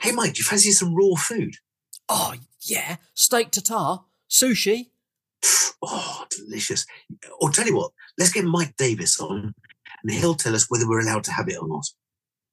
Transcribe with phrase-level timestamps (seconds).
[0.00, 1.56] Hey, Mike, do you fancy some raw food?
[2.08, 2.96] Oh, yeah.
[3.12, 3.98] Steak tartare,
[4.30, 4.86] sushi.
[5.82, 6.86] Oh, delicious.
[7.38, 9.54] Or tell you what, let's get Mike Davies on
[10.02, 11.84] and he'll tell us whether we're allowed to have it or not.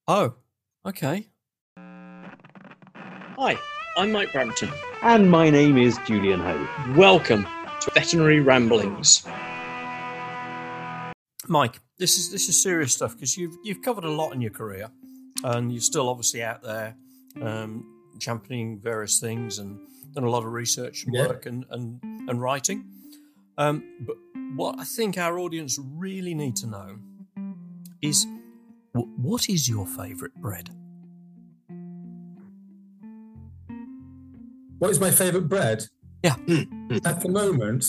[0.09, 0.35] Oh,
[0.85, 1.29] okay.
[1.77, 3.57] Hi,
[3.95, 4.69] I'm Mike Brampton.
[5.01, 6.67] And my name is Julian Ho.
[6.97, 9.25] Welcome to Veterinary Ramblings.
[11.47, 14.51] Mike, this is this is serious stuff because you've you've covered a lot in your
[14.51, 14.89] career,
[15.45, 16.97] and you're still obviously out there
[17.43, 17.85] um,
[18.19, 19.79] championing various things and
[20.13, 21.27] done a lot of research and Yeah.
[21.27, 22.85] work and and, and writing.
[23.57, 24.15] Um, but
[24.55, 26.97] what I think our audience really need to know
[28.01, 28.25] is
[28.93, 30.69] wh- what is your favourite bread?
[34.79, 35.83] What is my favourite bread?
[36.23, 36.35] Yeah.
[37.05, 37.85] At the moment,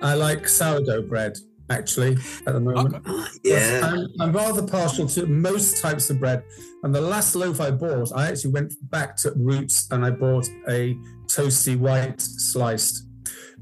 [0.00, 1.36] I like sourdough bread.
[1.72, 3.04] Actually, at the moment, Okay.
[3.06, 3.80] Ah, yeah.
[3.82, 6.42] I'm, I'm rather partial to most types of bread.
[6.82, 10.48] And the last loaf I bought, I actually went back to roots and I bought
[10.68, 10.94] a
[11.26, 13.06] toasty white sliced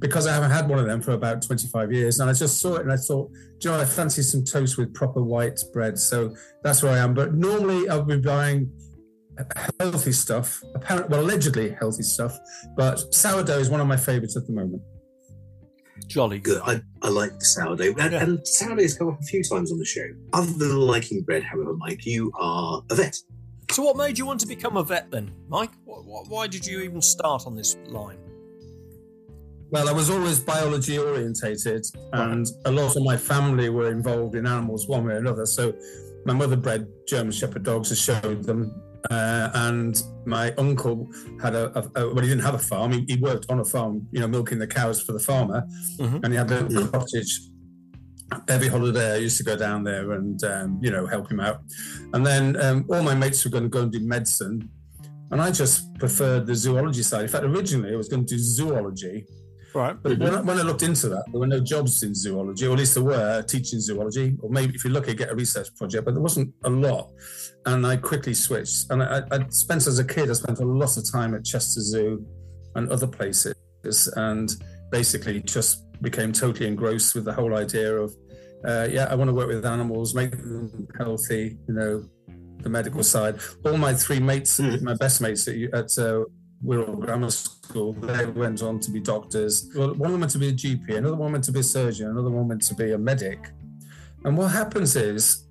[0.00, 2.20] because I haven't had one of them for about 25 years.
[2.20, 4.78] And I just saw it and I thought, do you know, I fancy some toast
[4.78, 5.98] with proper white bread.
[5.98, 6.34] So
[6.64, 7.14] that's where I am.
[7.14, 8.72] But normally I'll be buying
[9.78, 12.38] healthy stuff, apparently, well, allegedly healthy stuff.
[12.76, 14.82] But sourdough is one of my favorites at the moment.
[16.10, 16.60] Jolly Good.
[16.64, 17.94] I, I like the sourdough.
[17.98, 18.22] And, Yeah.
[18.24, 20.06] and sourdough has come up a few times on the show.
[20.32, 23.16] Other than liking bread, however, Mike, you are a vet.
[23.70, 25.70] So, what made you want to become a vet then, Mike?
[25.86, 28.18] Wh- wh- Why did you even start on this line?
[29.70, 32.22] Well, I was always biology orientated, uh-huh.
[32.32, 35.46] and a lot of my family were involved in animals one way or another.
[35.46, 35.72] So,
[36.26, 38.74] my mother bred German Shepherd dogs, and showed them,
[39.10, 41.08] uh, and my uncle
[41.42, 42.92] had a, a, a well, he didn't have a farm.
[42.92, 45.66] He, he worked on a farm, you know, milking the cows for the farmer,
[45.98, 46.22] Mhm.
[46.24, 47.40] and he had a little cottage.
[48.48, 51.62] Every holiday, I used to go down there and um, you know help him out.
[52.12, 54.68] And then um, all my mates were going to go and do medicine,
[55.32, 57.22] and I just preferred the zoology side.
[57.22, 59.24] In fact, originally I was going to do zoology,
[59.74, 59.96] Right.
[60.02, 62.72] but when, I, when I looked into that, there were no jobs in zoology, or
[62.74, 66.04] at least there were teaching zoology, or maybe if you're lucky, get a research project,
[66.04, 67.10] but there wasn't a lot.
[67.66, 68.90] And I quickly switched.
[68.90, 71.80] And I, I spent as a kid, I spent a lot of time at Chester
[71.80, 72.24] Zoo
[72.74, 73.54] and other places,
[74.16, 74.50] and
[74.90, 78.14] basically just became totally engrossed with the whole idea of,
[78.66, 82.04] uh, yeah, I want to work with animals, make them healthy, you know,
[82.62, 83.38] the medical side.
[83.64, 84.82] All my three mates, Mm.
[84.82, 86.24] my best mates at, at uh,
[86.64, 89.70] Wirral Grammar School, they went on to be doctors.
[89.74, 92.30] Well, one went to be a GP, another one went to be a surgeon, another
[92.30, 93.50] one went to be a medic.
[94.24, 95.46] And what happens is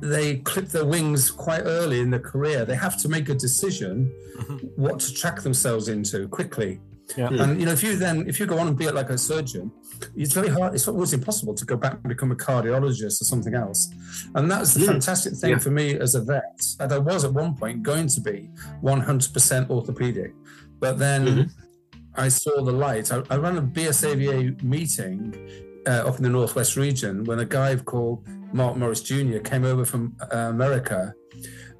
[0.00, 2.64] they clip their wings quite early in their career.
[2.64, 4.70] They have to make a decision Mhm.
[4.76, 6.80] what to track themselves into quickly.
[7.16, 7.28] Yeah.
[7.42, 9.72] And you know, if you then if you go on and be like a surgeon,
[10.14, 10.74] it's very hard.
[10.74, 13.88] It's almost impossible to go back and become a cardiologist or something else.
[14.34, 14.86] And that's the Mm.
[14.92, 15.58] fantastic thing Yeah.
[15.58, 16.60] for me as a vet.
[16.78, 18.50] That I was at one point going to be
[18.82, 20.34] 100% orthopedic,
[20.80, 21.50] but then Mhm.
[22.14, 23.10] I saw the light.
[23.10, 25.34] I, I ran a BSAVA meeting
[25.86, 28.18] uh, up in the northwest region when a guy called
[28.52, 29.38] Mark Morris Jr.
[29.38, 31.14] came over from uh, America.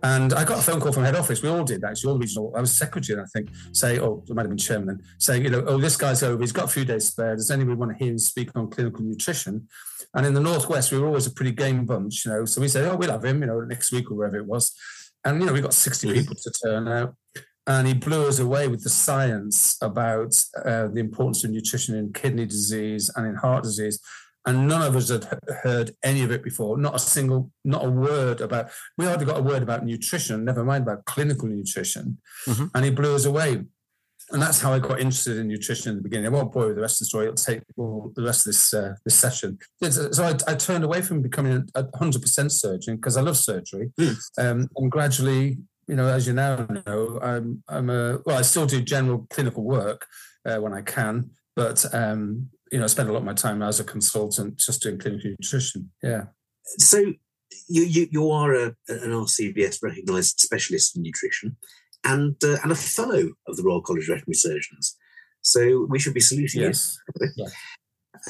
[0.02, 1.42] And I got a phone call from head office.
[1.42, 2.52] We all did actually, all the regional.
[2.56, 5.50] I was secretary, I think, say, oh, it might have been chairman then, saying, you
[5.50, 6.40] know, oh, this guy's over.
[6.40, 7.34] He's got a few days spare.
[7.34, 9.66] Does anybody want to hear him speak on clinical nutrition?
[10.14, 12.44] And in the northwest, we were always a pretty game bunch, you know.
[12.44, 14.72] So we said, oh, we'll have him, you know, next week or wherever it was.
[15.24, 17.14] And you know, we got 60 people to turn out.
[17.66, 20.32] And he blew us away with the science about
[20.64, 24.00] uh, the importance of nutrition in kidney disease and in heart disease.
[24.46, 25.26] And none of us had
[25.62, 26.78] heard any of it before.
[26.78, 28.70] Not a single, not a word about.
[28.96, 30.44] We hardly got a word about nutrition.
[30.44, 32.18] Never mind about clinical nutrition.
[32.46, 32.70] Mhm.
[32.74, 33.64] And he blew us away.
[34.30, 36.26] And that's how I got interested in nutrition in the beginning.
[36.26, 37.24] I won't bore you with the rest of the story.
[37.26, 39.58] It'll take all the rest of this uh, this session.
[39.82, 43.90] So I, I turned away from becoming a 100% surgeon because I love surgery.
[43.98, 44.18] Mm.
[44.38, 48.66] Um, and gradually, you know, as you now know, I'm I'm a well, I still
[48.66, 50.06] do general clinical work
[50.44, 53.62] uh, when I can, but um, you know, I spend a lot of my time
[53.62, 55.90] as a consultant just doing clinical nutrition.
[56.02, 56.24] Yeah.
[56.78, 56.98] So
[57.68, 61.56] you you, you are a, an RCVS recognised specialist in nutrition
[62.04, 64.96] and uh, and a fellow of the Royal College of Veterinary Surgeons.
[65.42, 66.98] So we should be saluting Yes.
[67.36, 67.46] you.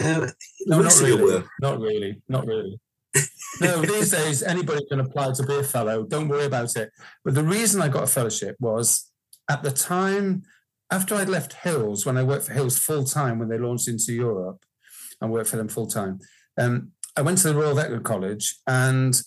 [0.00, 0.28] Uh,
[0.66, 1.44] No, not rest of your really.
[1.60, 2.22] Not really.
[2.28, 2.80] Not really.
[3.60, 6.04] no, these days anybody can apply to be a fellow.
[6.04, 6.90] Don't worry about it.
[7.24, 9.10] But the reason I got a fellowship was
[9.50, 10.42] at the time
[10.90, 14.12] after I'd left Hills, when I worked for Hills full time when they launched into
[14.12, 14.64] Europe,
[15.20, 16.20] and worked for them full time.
[16.58, 19.20] Um, I went to the Royal Veterinary College, and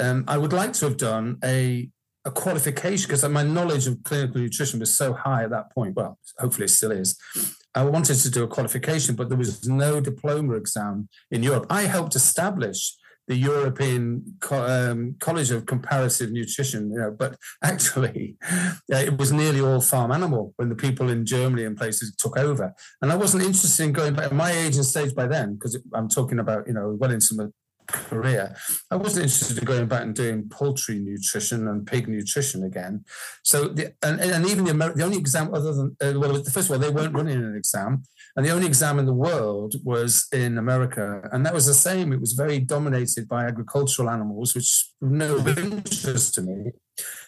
[0.00, 1.90] um, I would like to have done a
[2.24, 5.96] a qualification because my knowledge of clinical nutrition was so high at that point.
[5.96, 7.18] Well, hopefully it still is.
[7.74, 11.66] I wanted to do a qualification, but there was no diploma exam in Europe.
[11.68, 12.94] I helped establish
[13.28, 18.36] the European um, College of Comparative Nutrition, you know, but actually
[18.92, 22.38] uh, it was nearly all farm animal when the people in Germany and places took
[22.38, 22.74] over.
[23.00, 25.78] And I wasn't interested in going back at my age and stage by then, because
[25.94, 27.34] I'm talking about, you know, well into
[27.86, 28.54] career.
[28.90, 33.04] I wasn't interested in going back and doing poultry nutrition and pig nutrition again.
[33.42, 36.68] So, the, and, and even the, Amer- the only exam other than, uh, well, first
[36.68, 38.02] of all, they weren't running an exam.
[38.36, 41.28] And the only exam in the world was in America.
[41.32, 42.12] And that was the same.
[42.12, 46.72] It was very dominated by agricultural animals, which no interest to me.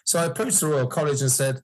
[0.05, 1.61] So I approached the Royal College and said,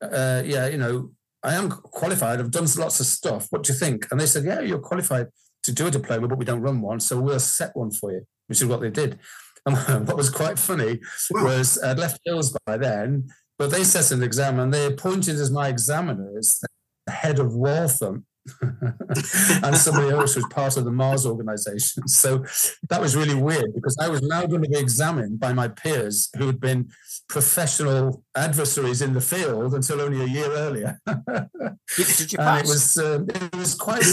[0.00, 1.10] uh, yeah, you know,
[1.42, 2.40] I am qualified.
[2.40, 3.46] I've done lots of stuff.
[3.50, 4.06] What do you think?
[4.10, 5.26] And they said, yeah, you're qualified
[5.64, 7.00] to do a diploma, but we don't run one.
[7.00, 9.18] So we'll set one for you, which is what they did.
[9.66, 9.76] And
[10.06, 11.00] what was quite funny
[11.30, 13.28] was I'd left Hills by then,
[13.58, 16.62] but they set an exam and they appointed as my examiners
[17.06, 18.26] the head of Waltham
[18.62, 22.04] and somebody else who was part of the Mars organization.
[22.08, 22.44] So
[22.88, 26.30] that was really weird because I was now going to be examined by my peers
[26.36, 26.90] who had been
[27.28, 31.00] professional adversaries in the field until only a year earlier.
[31.06, 32.60] did, did you pass?
[32.60, 34.04] it was uh, it was quite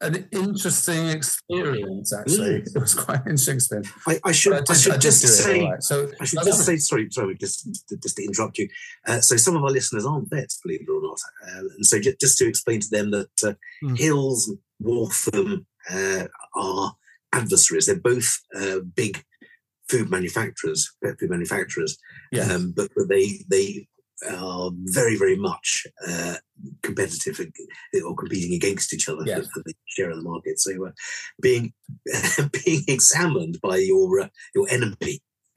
[0.00, 2.12] an interesting experience.
[2.12, 2.76] Actually, mm.
[2.76, 3.84] it was quite interesting.
[4.06, 5.62] I, I should, I, I should I just say.
[5.62, 5.82] Right.
[5.82, 6.76] So I should just say.
[6.76, 7.68] Sorry, sorry, just
[8.02, 8.68] just to interrupt you.
[9.06, 12.00] Uh, so some of our listeners aren't vets, believe it or not, uh, and so
[12.00, 13.52] just, just, to explain to them that uh,
[13.84, 13.98] mm.
[13.98, 16.24] Hills, Waltham uh,
[16.54, 16.94] are
[17.32, 17.86] adversaries.
[17.86, 19.22] They're both uh, big
[19.88, 21.98] food manufacturers, pet food manufacturers.
[22.32, 22.44] Yeah.
[22.44, 23.88] Um, but, but they they
[24.28, 26.34] are very very much uh,
[26.82, 27.40] competitive
[28.04, 29.46] or competing against each other yes.
[29.52, 30.58] for the share of the market.
[30.58, 30.90] So uh,
[31.40, 31.72] being
[32.64, 35.20] being examined by your uh, your enemy.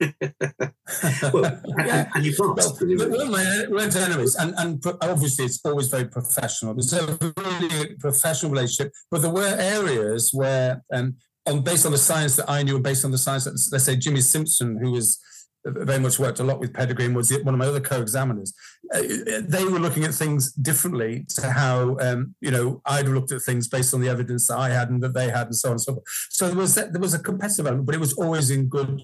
[1.32, 2.10] well, yeah.
[2.14, 2.82] and, you passed.
[2.82, 6.76] Well, well, my, we're enemies, and, and obviously it's always very professional.
[6.76, 11.14] It's a really professional relationship, but there were areas where, um,
[11.46, 13.96] on based on the science that I knew, based on the science that, let's say,
[13.96, 15.20] Jimmy Simpson, who was
[15.64, 18.52] very much worked a lot with Pedigree and was one of my other co-examiners.
[18.94, 19.02] Uh,
[19.42, 23.68] they were looking at things differently to how um, you know I'd looked at things
[23.68, 25.80] based on the evidence that I had and that they had, and so on and
[25.80, 26.04] so forth.
[26.30, 29.00] So there was there was a competitive element, but it was always in good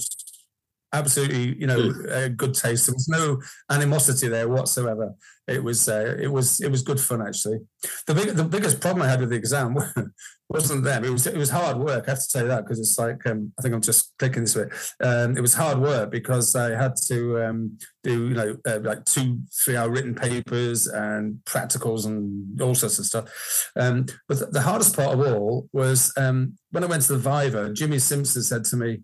[0.93, 2.37] absolutely, you know, mm.
[2.37, 2.87] good taste.
[2.87, 3.41] There was no
[3.71, 5.15] animosity there whatsoever.
[5.47, 7.59] It was, uh, it was, it was good fun actually.
[8.07, 9.77] The big, the biggest problem I had with the exam
[10.49, 11.05] wasn't them.
[11.05, 12.05] It was, it was hard work.
[12.07, 14.55] I have to say that because it's like, um, I think I'm just clicking this
[14.55, 14.67] way.
[15.03, 19.05] Um, it was hard work because I had to um, do, you know, uh, like
[19.05, 23.71] two, three hour written papers and practicals and all sorts of stuff.
[23.77, 27.73] Um, but the hardest part of all was um, when I went to the Viva.
[27.73, 29.01] Jimmy Simpson said to me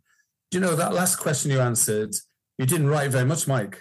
[0.51, 2.15] you know, that last question you answered,
[2.59, 3.81] you didn't write very much, Mike.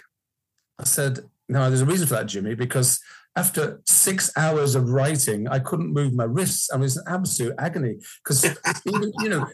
[0.78, 3.00] I said, no, there's a reason for that, Jimmy, because
[3.36, 6.70] after six hours of writing, I couldn't move my wrists.
[6.72, 8.44] I was in absolute agony because
[8.86, 9.46] even you know,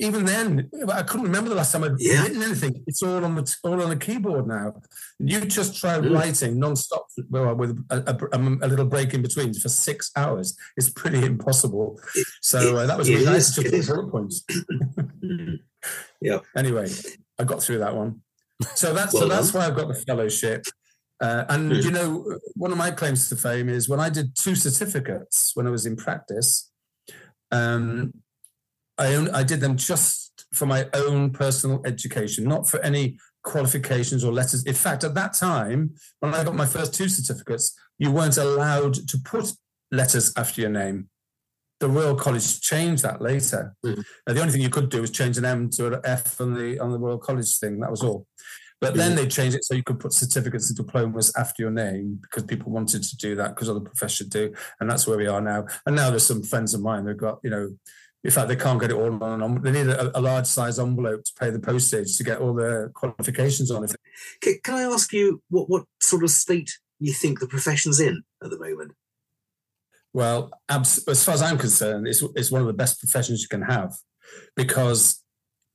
[0.00, 2.22] even then, I couldn't remember the last time I'd yeah.
[2.22, 2.82] written anything.
[2.88, 4.74] It's all on the all on the keyboard now.
[5.20, 6.12] You just try mm.
[6.12, 10.58] writing non-stop with a, a, a, little break in between for six hours.
[10.76, 12.00] It's pretty impossible.
[12.42, 14.44] So uh, that was really nice to bullet points.
[16.24, 16.38] Yeah.
[16.56, 16.88] Anyway,
[17.38, 18.22] I got through that one.
[18.74, 20.64] So that's well so that's why I've got the fellowship.
[21.20, 21.84] Uh, and mm.
[21.84, 25.66] you know, one of my claims to fame is when I did two certificates when
[25.66, 26.70] I was in practice.
[27.52, 28.14] Um,
[28.96, 34.32] I I did them just for my own personal education, not for any qualifications or
[34.32, 34.64] letters.
[34.64, 38.94] In fact, at that time, when I got my first two certificates, you weren't allowed
[38.94, 39.52] to put
[39.90, 41.10] letters after your name
[41.80, 43.74] the Royal College changed that later.
[43.84, 44.04] Mm.
[44.26, 46.54] Now, the only thing you could do was change an M to an F on
[46.54, 47.80] the on the Royal College thing.
[47.80, 48.26] That was all.
[48.80, 49.16] But then mm.
[49.16, 52.70] they changed it so you could put certificates and diplomas after your name because people
[52.70, 55.66] wanted to do that because other professions do, and that's where we are now.
[55.86, 57.70] And now there's some friends of mine they've got you know.
[58.22, 59.60] In fact, they can't get it all on.
[59.60, 62.88] They need a, a large size envelope to pay the postage to get all their
[62.88, 63.86] qualifications on.
[64.40, 68.22] Can, can I ask you what, what sort of state you think the profession's in
[68.42, 68.92] at the moment?
[70.14, 73.62] Well, as far as I'm concerned, it's, it's one of the best professions you can
[73.62, 73.92] have
[74.54, 75.22] because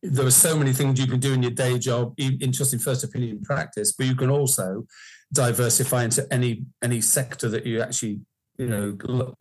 [0.01, 2.79] there are so many things you can do in your day job, in just in
[2.79, 4.86] first opinion practice, but you can also
[5.34, 8.22] diversify into any any sector that you actually
[8.59, 9.33] you know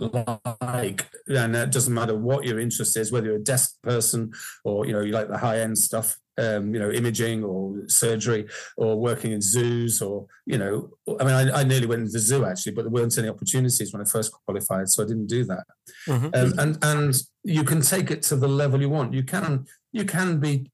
[0.63, 4.33] like and it doesn't matter what your interest is whether you're a desk person
[4.65, 8.47] or you know you like the high end stuff um, you know, imaging or surgery
[8.77, 12.21] or working in zoos or, you know, I mean, I, I, nearly went into the
[12.21, 14.89] zoo actually, but there weren't any opportunities when I first qualified.
[14.89, 15.65] So I didn't do that.
[16.07, 16.27] Mm-hmm.
[16.27, 19.15] Um, and, and you can take it to the level you want.
[19.15, 20.71] You can, you can be,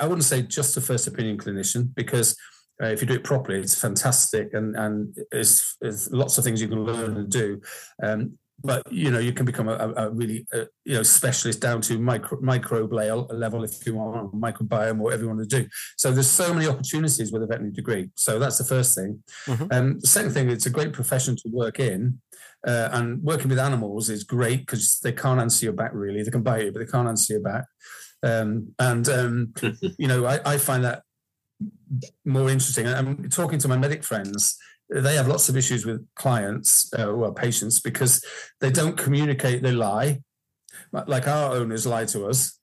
[0.00, 2.36] I wouldn't say just a first opinion clinician because
[2.82, 6.60] uh, if you do it properly, it's fantastic, and and there's, there's, lots of things
[6.60, 7.60] you can learn and do.
[8.02, 11.80] Um, but you know you can become a, a really uh, you know specialist down
[11.80, 15.68] to micro microbe level if you want microbiome or whatever you want to do.
[15.96, 18.10] So there's so many opportunities with a veterinary degree.
[18.14, 19.22] So that's the first thing.
[19.46, 19.66] Mm-hmm.
[19.70, 22.20] um, the second thing it's a great profession to work in
[22.66, 26.22] uh, and working with animals is great because they can't answer your back really.
[26.22, 27.64] They can bite you but they can't answer your back.
[28.24, 29.54] Um, and um,
[29.98, 31.02] you know I, I find that
[32.24, 34.58] more interesting i'm talking to my medic friends
[34.90, 38.24] they have lots of issues with clients, uh, well, patients, because
[38.60, 40.20] they don't communicate, they lie,
[40.92, 42.58] like our owners lie to us,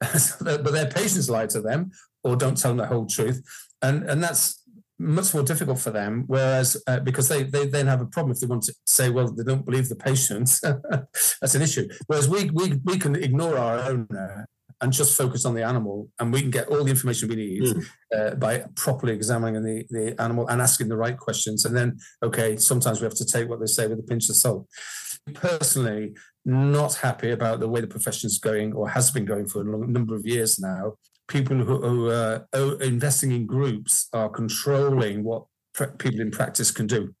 [0.40, 1.90] but their patients lie to them
[2.22, 3.42] or don't tell them the whole truth.
[3.80, 4.62] And, and that's
[4.98, 6.24] much more difficult for them.
[6.26, 9.32] Whereas, uh, because they, they then have a problem if they want to say, well,
[9.32, 10.60] they don't believe the patients,
[11.40, 11.88] that's an issue.
[12.06, 14.46] Whereas we, we, we can ignore our owner
[14.80, 17.62] and just focus on the animal, and we can get all the information we need
[17.62, 17.86] mm.
[18.16, 21.64] uh, by properly examining the, the animal and asking the right questions.
[21.64, 24.36] And then, okay, sometimes we have to take what they say with a pinch of
[24.36, 24.66] salt.
[25.34, 29.60] Personally, not happy about the way the profession is going or has been going for
[29.60, 30.94] a long, number of years now.
[31.28, 32.46] People who, who are
[32.82, 35.44] investing in groups are controlling what
[35.98, 37.14] people in practice can do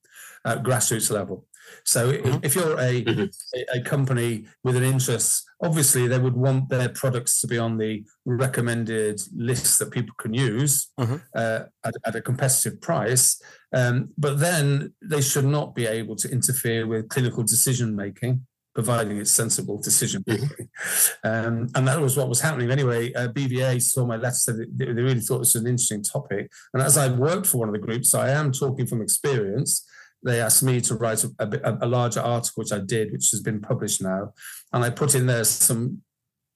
[0.44, 1.46] at grassroots level.
[1.84, 2.38] So mm-hmm.
[2.42, 3.78] if you're a, mm-hmm.
[3.78, 8.04] a, company with an interest, obviously they would want their products to be on the
[8.24, 11.16] recommended list that people can use mm-hmm.
[11.34, 13.40] uh, at, at, a competitive price.
[13.72, 19.18] Um, but then they should not be able to interfere with clinical decision making providing
[19.18, 20.48] it's sensible decision making.
[20.48, 21.28] Mm-hmm.
[21.28, 22.70] Um, and that was what was happening.
[22.70, 26.02] Anyway, uh, BVA saw my letter, said they, they really thought this was an interesting
[26.02, 26.50] topic.
[26.72, 29.86] And as I've worked for one of the groups, I am talking from experience
[30.22, 33.40] they asked me to write a, a, a, larger article, which I did, which has
[33.40, 34.32] been published now,
[34.72, 36.02] and I put in there some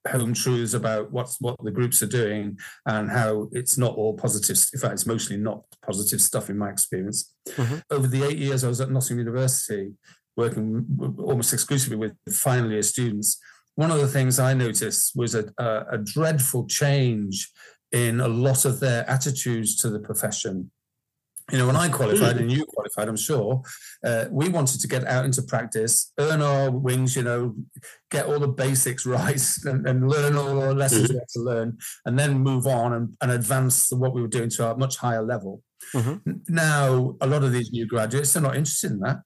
[0.08, 4.56] home truths about what's what the groups are doing and how it's not all positive.
[4.72, 7.34] In fact, it's mostly not positive stuff in my experience.
[7.50, 7.76] Mm-hmm.
[7.90, 9.92] Over the eight years I was at Nottingham University,
[10.36, 10.86] working
[11.18, 13.40] almost exclusively with final year students,
[13.76, 17.50] one of the things I noticed was a, a, a dreadful change
[17.92, 20.70] in a lot of their attitudes to the profession
[21.52, 23.62] you know, when I qualified and you qualified, I'm sure,
[24.04, 27.54] uh, we wanted to get out into practice, earn our wings, you know,
[28.10, 31.76] get all the basics right and, and learn all the lessons we had to learn,
[32.06, 35.22] and then move on and, and advance what we were doing to a much higher
[35.22, 35.62] level.
[35.94, 36.32] Mm-hmm.
[36.48, 39.18] Now, a lot of these new graduates, they're not interested in that.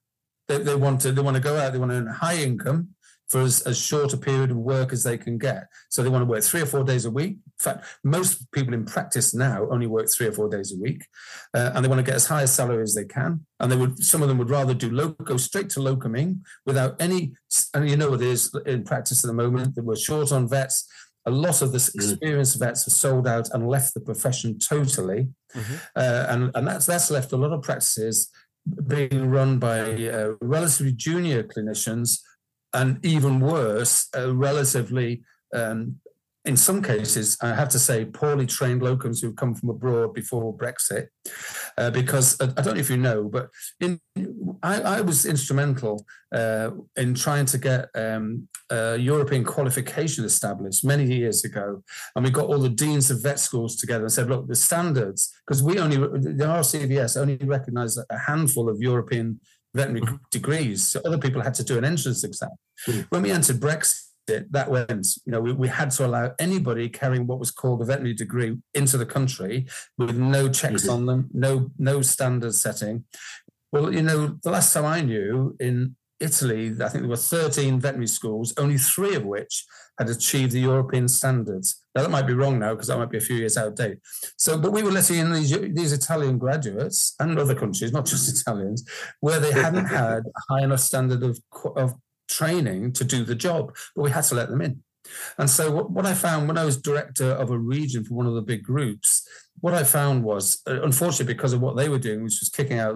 [0.49, 2.37] They, they want to they want to go out, they want to earn a high
[2.37, 2.89] income,
[3.29, 5.67] for as, as short a period of work as they can get.
[5.89, 7.33] So they want to work three or four days a week.
[7.33, 11.05] In fact, most people in practice now only work three or four days a week,
[11.53, 13.45] uh, and they want to get as high a salary as they can.
[13.59, 16.99] And they would, some of them would rather do local, go straight to locuming without
[16.99, 17.33] any.
[17.73, 20.49] And you know what it is in practice at the moment that we're short on
[20.49, 20.89] vets.
[21.25, 21.95] A lot of the mm.
[21.95, 25.75] experienced vets have sold out and left the profession totally, mm-hmm.
[25.95, 28.31] uh, and and that's that's left a lot of practices
[28.87, 32.19] being run by uh, relatively junior clinicians
[32.73, 35.23] and even worse, uh, relatively,
[35.53, 35.99] um,
[36.45, 40.55] in some cases, I have to say, poorly trained locums who've come from abroad before
[40.57, 41.07] Brexit.
[41.77, 43.49] Uh, because uh, I don't know if you know, but
[43.79, 43.99] in,
[44.63, 51.43] I, I, was instrumental uh, in trying to get um, European qualification established many years
[51.43, 51.83] ago.
[52.15, 55.33] And we got all the deans of vet schools together and said, look, the standards,
[55.45, 59.39] because we only, the RCVS only recognise a handful of European
[59.73, 60.15] veterinary mm-hmm.
[60.31, 60.89] degrees.
[60.89, 62.49] So other people had to do an entrance exam.
[62.87, 63.01] Mm-hmm.
[63.09, 67.25] When we entered Brexit, that went, you know, we, we had to allow anybody carrying
[67.25, 69.65] what was called a veterinary degree into the country
[69.97, 70.91] with no checks mm-hmm.
[70.91, 73.05] on them, no no standard setting.
[73.71, 77.79] Well, you know, the last time I knew in Italy, I think there were 13
[77.79, 79.65] veterinary schools, only three of which
[79.97, 81.83] had achieved the European standards.
[81.99, 83.75] Now, that might be wrong now because that might be a few years out of
[83.75, 83.97] date.
[84.37, 88.41] So, but we were letting in these, these Italian graduates and other countries, not just
[88.41, 88.89] Italians,
[89.19, 91.41] where they hadn't had a high enough standard of,
[91.75, 91.95] of
[92.29, 94.81] training to do the job, but we had to let them in.
[95.37, 98.27] And so, what, what I found when I was director of a region for one
[98.27, 99.27] of the big groups,
[99.59, 102.79] what I found was, uh, unfortunately, because of what they were doing, which was kicking
[102.79, 102.95] out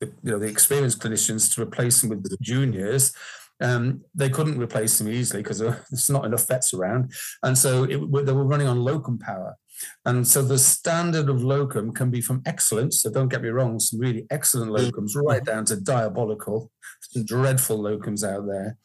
[0.00, 3.12] the, you know the experienced clinicians to replace them with the juniors,
[3.60, 5.58] um, they couldn't replace them easily because
[5.90, 7.12] there's not enough vets around,
[7.42, 9.56] and so it, they were running on locum power.
[10.04, 13.78] And so the standard of locum can be from excellent, so don't get me wrong,
[13.78, 14.90] some really excellent mm.
[14.90, 18.76] locums, right down to diabolical, some dreadful locums out there.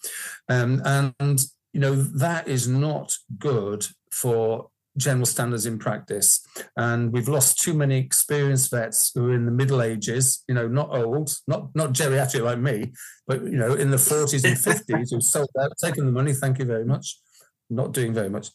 [0.50, 1.40] Um, and,
[1.74, 6.46] you know, that is not good for general standards in practice.
[6.78, 10.68] And we've lost too many experienced vets who are in the middle ages, you know,
[10.68, 12.94] not old, not not geriatric like me,
[13.28, 16.60] but you know, in the 40s and 50s who sold out, taken the money, thank
[16.60, 17.20] you very much,
[17.70, 18.50] not doing very much.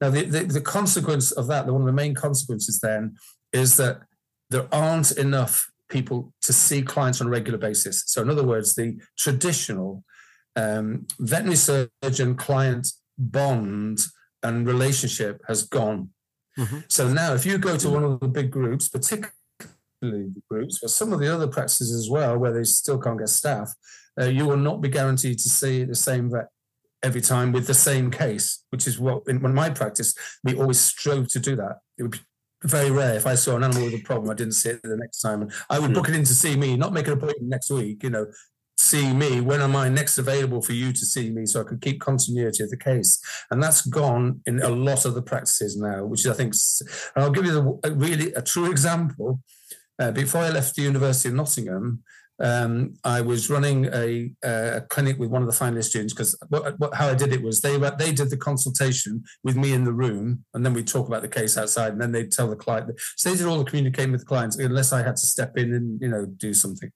[0.00, 3.16] Now, the, the, the consequence of that, the, one of the main consequences then,
[3.52, 4.00] is that
[4.48, 8.04] there aren't enough people to see clients on a regular basis.
[8.06, 10.04] So, in other words, the traditional
[10.56, 13.98] um, veterinary surgeon client bond
[14.42, 16.10] and relationship has gone.
[16.58, 16.78] Mm-hmm.
[16.88, 19.32] So now, if you go to one of the big groups, particularly
[20.00, 23.28] the groups, but some of the other practices as well, where they still can't get
[23.28, 23.72] staff,
[24.20, 26.48] uh, you will not be guaranteed to see the same vet
[27.02, 30.80] every time with the same case, which is what in, in my practice we always
[30.80, 31.78] strove to do that.
[31.98, 32.20] It would be
[32.62, 34.96] very rare if I saw an animal with a problem, I didn't see it the
[34.96, 35.42] next time.
[35.42, 35.94] And I would mm.
[35.94, 38.02] book it in to see me, not make an appointment next week.
[38.02, 38.26] You know,
[38.80, 41.80] see me when am I next available for you to see me, so I could
[41.80, 43.20] keep continuity of the case.
[43.50, 46.54] And that's gone in a lot of the practices now, which is I think.
[47.14, 49.40] And I'll give you a really a true example.
[49.98, 52.02] Uh, before I left the University of Nottingham,
[52.40, 56.38] um, I was running a, a, clinic with one of the finalist students because
[56.94, 60.44] how I did it was they they did the consultation with me in the room,
[60.54, 62.90] and then we talk about the case outside, and then they'd tell the client.
[63.16, 65.74] So they did all the communicating with the clients, unless I had to step in
[65.74, 66.90] and you know do something.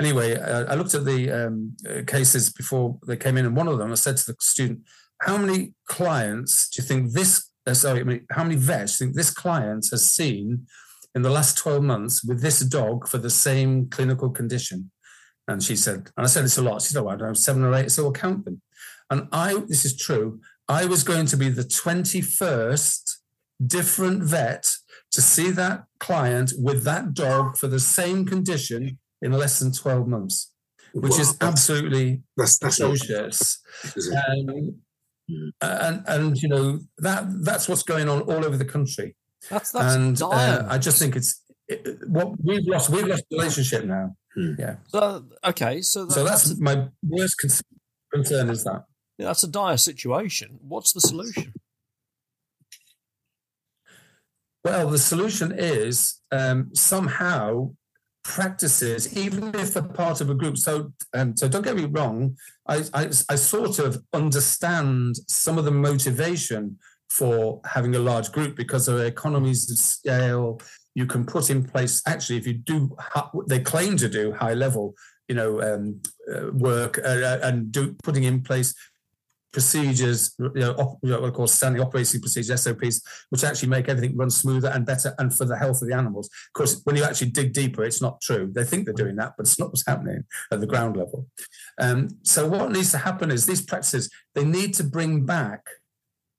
[0.00, 3.68] Anyway, uh, I looked at the um, uh, cases before they came in, and one
[3.68, 4.80] of them I said to the student,
[5.22, 7.50] "How many clients do you think this?
[7.66, 10.66] Uh, sorry, I mean, how many vets do you think this client has seen?"
[11.14, 14.90] In the last 12 months with this dog for the same clinical condition?
[15.46, 16.82] And she said, and I said it's a lot.
[16.82, 18.62] She said, oh, I don't know, seven or eight, so we'll count them.
[19.10, 23.16] And I, this is true, I was going to be the 21st
[23.64, 24.74] different vet
[25.12, 30.08] to see that client with that dog for the same condition in less than 12
[30.08, 30.52] months,
[30.92, 33.62] which is absolutely that's, that's atrocious.
[34.28, 34.80] Um,
[35.60, 39.16] and, and, you know, that that's what's going on all over the country.
[39.50, 42.90] That's that's and uh, I just think it's it, what we've lost.
[42.90, 44.16] We've lost relationship now.
[44.34, 44.54] Hmm.
[44.58, 44.76] Yeah.
[44.88, 47.38] So okay, so that, so that's, that's my worst
[48.12, 48.50] concern.
[48.50, 48.84] Is that?
[49.18, 50.58] Yeah, that's a dire situation.
[50.60, 51.52] What's the solution?
[54.64, 57.74] Well, the solution is um, somehow
[58.24, 60.56] practices, even if they're part of a group.
[60.56, 62.36] So, um, so don't get me wrong.
[62.66, 66.78] I, I, I sort of understand some of the motivation
[67.14, 70.60] for having a large group because are economies of scale.
[70.96, 72.96] You can put in place, actually, if you do,
[73.46, 74.94] they claim to do high level,
[75.28, 76.00] you know, um,
[76.32, 78.74] uh, work uh, uh and do putting in place
[79.52, 84.70] procedures, you know, op, call standing operating procedures, SOPs, which actually make everything run smoother
[84.70, 86.26] and better and for the health of the animals.
[86.26, 88.50] Of course, when you actually dig deeper, it's not true.
[88.52, 91.28] They think they're doing that, but it's not what's happening at the ground level.
[91.80, 95.60] Um, so what needs to happen is these practices, they need to bring back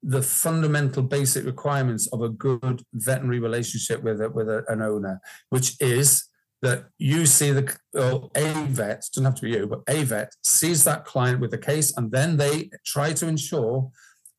[0.08, 5.20] the fundamental basic requirements of a good veterinary relationship with a, with a, an owner,
[5.50, 6.30] which is
[6.62, 10.32] that you see the or a vet doesn't have to be you, but a vet
[10.44, 13.92] sees that client with the case, and then they try to ensure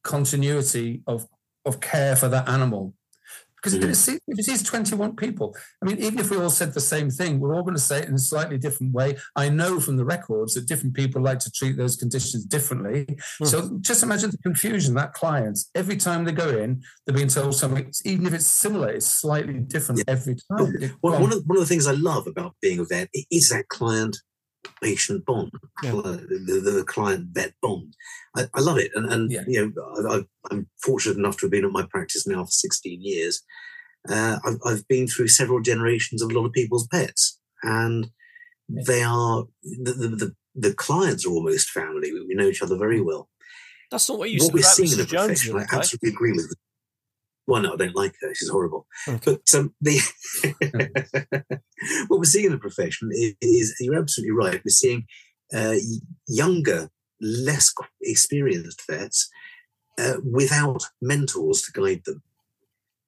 [0.05, 1.27] continuity of
[1.65, 2.95] of care for that animal
[3.67, 4.17] because mm-hmm.
[4.29, 7.41] if it sees 21 people, I mean, even if we all said the same thing,
[7.41, 9.17] we're all going to say it in a slightly different way.
[9.35, 13.07] I know from the records that different people like to treat those conditions differently.
[13.07, 13.47] Mm-hmm.
[13.47, 17.57] So just imagine the confusion that clients, every time they go in, they're being told
[17.57, 20.15] something, even if it's similar, it's slightly different yeah.
[20.15, 20.97] every time.
[21.03, 23.69] Well, one, of, one of the things I love about being a vet is that
[23.69, 24.17] client
[24.83, 25.53] patient bond,
[25.83, 25.93] yeah.
[25.93, 27.95] the, the, client vet bond.
[28.37, 29.45] I, I, love it, and, and yeah.
[29.47, 33.01] you know, I, am fortunate enough to have been at my practice now for 16
[33.03, 33.43] years.
[34.09, 38.11] Uh, I've, I've, been through several generations of a lot of people's pets, and
[38.69, 42.13] they are the, the, the, the clients are almost family.
[42.13, 43.29] We know each other very well.
[43.91, 45.59] That's not what you what said we're seeing in the profession.
[45.59, 46.55] I absolutely agree with.
[47.47, 48.35] Well, no, I don't like her.
[48.35, 48.87] She's horrible.
[49.07, 49.21] Okay.
[49.25, 50.01] But um, the
[52.09, 54.61] what we're seeing in the profession is, is you're absolutely right.
[54.65, 55.07] We're seeing
[55.55, 55.77] uh,
[56.27, 59.29] younger, less experienced vets
[59.99, 62.23] uh, without mentors to guide them.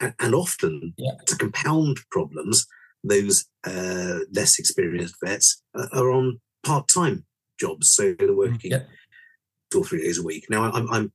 [0.00, 1.14] And, and often, yeah.
[1.26, 2.66] to compound problems,
[3.02, 7.24] those uh, less experienced vets are on part time
[7.58, 7.90] jobs.
[7.90, 8.82] So they're working yeah.
[9.72, 10.46] two or three days a week.
[10.48, 11.12] Now, I'm, I'm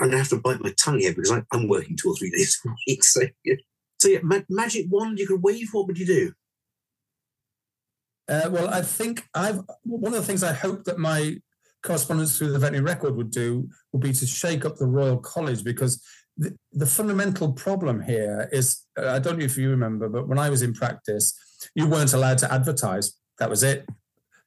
[0.00, 2.30] I'm gonna have to bite my tongue here because I, am working two or three
[2.30, 3.04] days a week.
[3.04, 3.54] So, yeah.
[3.98, 5.68] so yeah, ma- magic wand you could wave.
[5.72, 6.32] What would you do?
[8.28, 11.38] Uh, well, I think I've one of the things I hope that my
[11.82, 15.64] correspondence through the veterinary record would do would be to shake up the Royal College
[15.64, 16.04] because
[16.36, 20.38] the, the fundamental problem here is uh, I don't know if you remember, but when
[20.38, 21.34] I was in practice,
[21.74, 23.14] you weren't allowed to advertise.
[23.38, 23.86] That was it.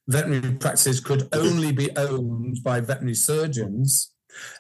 [0.08, 4.11] Veterinary practices could only be owned by veterinary surgeons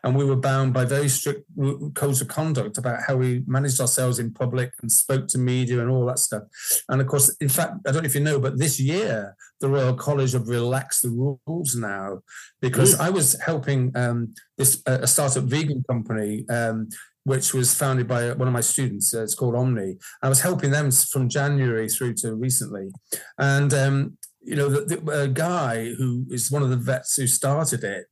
[0.03, 1.45] and we were bound by very strict
[1.93, 5.89] codes of conduct about how we managed ourselves in public and spoke to media and
[5.89, 6.43] all that stuff.
[6.89, 9.69] And of course, in fact, I don't know if you know, but this year the
[9.69, 12.21] Royal College have relaxed the rules now
[12.62, 13.01] because mm.
[13.01, 16.45] I was helping um, this uh, a startup vegan company.
[16.49, 16.89] Um,
[17.23, 19.13] which was founded by one of my students.
[19.13, 19.95] Uh, it's called Omni.
[20.23, 22.91] I was helping them from January through to recently,
[23.38, 27.27] and um, you know, the, the, a guy who is one of the vets who
[27.27, 28.07] started it,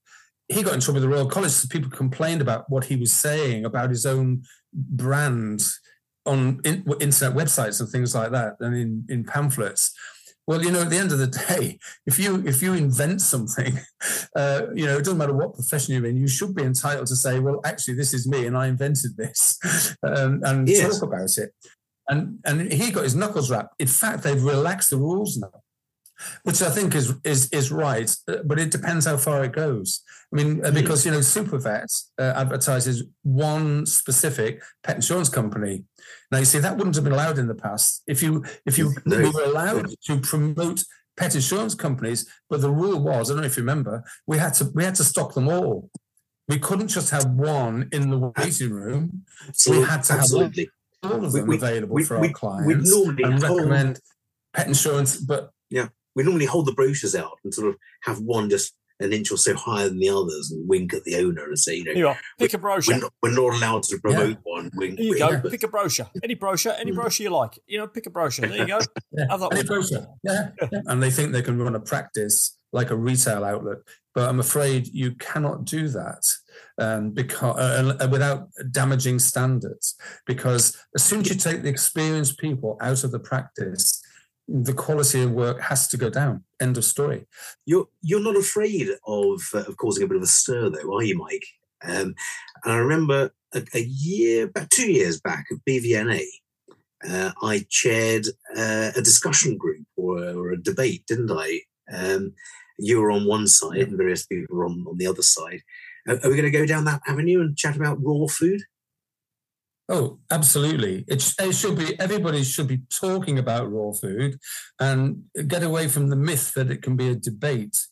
[0.50, 1.70] he got in trouble with the Royal College.
[1.70, 5.62] People complained about what he was saying about his own brand
[6.26, 9.94] on in, internet websites and things like that, and in, in pamphlets.
[10.48, 13.80] Well, you know, at the end of the day, if you if you invent something,
[14.36, 17.16] uh, you know, it doesn't matter what profession you're in, you should be entitled to
[17.16, 19.60] say, well, actually, this is me, and I invented this,
[20.04, 21.00] um, and yes.
[21.00, 21.54] talk about it.
[22.08, 23.76] And and he got his knuckles rapped.
[23.78, 25.62] In fact, they've relaxed the rules now
[26.44, 30.02] which I think is is is right, uh, but it depends how far it goes.
[30.32, 30.74] I mean, mm.
[30.74, 35.86] because you know, Supervet uh, advertises one specific pet insurance company.
[36.32, 38.04] Now, you see, that wouldn't have been allowed in the past.
[38.08, 39.32] If you if you no.
[39.32, 40.84] were allowed to promote
[41.18, 44.54] pet insurance companies, but the rule was, I don't know if you remember, we had
[44.56, 45.90] to we had to stock them all.
[46.48, 49.26] We couldn't just have one in the waiting room.
[49.70, 50.70] We had to absolutely.
[51.04, 52.92] have all of them we, available we, for we, our clients.
[52.92, 54.00] And recommend
[54.54, 58.50] pet insurance, but yeah we normally hold the brochures out and sort of have one
[58.50, 61.58] just an inch or so higher than the others and wink at the owner and
[61.58, 62.96] say, you know, you pick a brochure.
[62.96, 64.36] We're not, we're not, allowed to promote yeah.
[64.44, 64.70] one.
[64.76, 65.44] Wink, there you wink.
[65.44, 65.50] go.
[65.50, 66.10] Pick a brochure.
[66.22, 66.96] Any brochure, any mm.
[66.96, 67.58] brochure you like.
[67.66, 68.48] You know, pick a brochure.
[68.48, 68.80] There you go.
[69.14, 69.28] yeah.
[69.30, 69.68] Have that any one.
[69.68, 70.08] brochure.
[70.24, 70.50] Yeah.
[70.62, 70.82] yeah.
[70.88, 73.78] And they think they can run a practice like a retail outlet.
[74.14, 76.24] But I'm afraid you cannot do that
[76.78, 79.96] um, because uh, uh without damaging standards.
[80.26, 84.04] Because as soon as you take the experienced people out of the practice,
[84.52, 86.44] the quality of work has to go down.
[86.60, 87.26] End of story.
[87.66, 91.04] You're you're not afraid of uh, of causing a bit of a stir, though, are
[91.04, 91.46] you, Mike?
[91.84, 92.16] Um,
[92.64, 96.24] and I remember a, a, year, about two years back at BVNA,
[97.10, 101.62] uh, I chaired uh, a discussion group or, or, a debate, didn't I?
[101.94, 102.34] Um,
[102.78, 105.62] you were on one side and various people were on, on the other side.
[106.08, 108.62] are we going to go down that avenue and chat about raw food?
[109.92, 111.04] Oh, absolutely.
[111.08, 114.38] It, it, should be, everybody should be talking about raw food
[114.80, 117.88] and get away from the myth that it can be a debate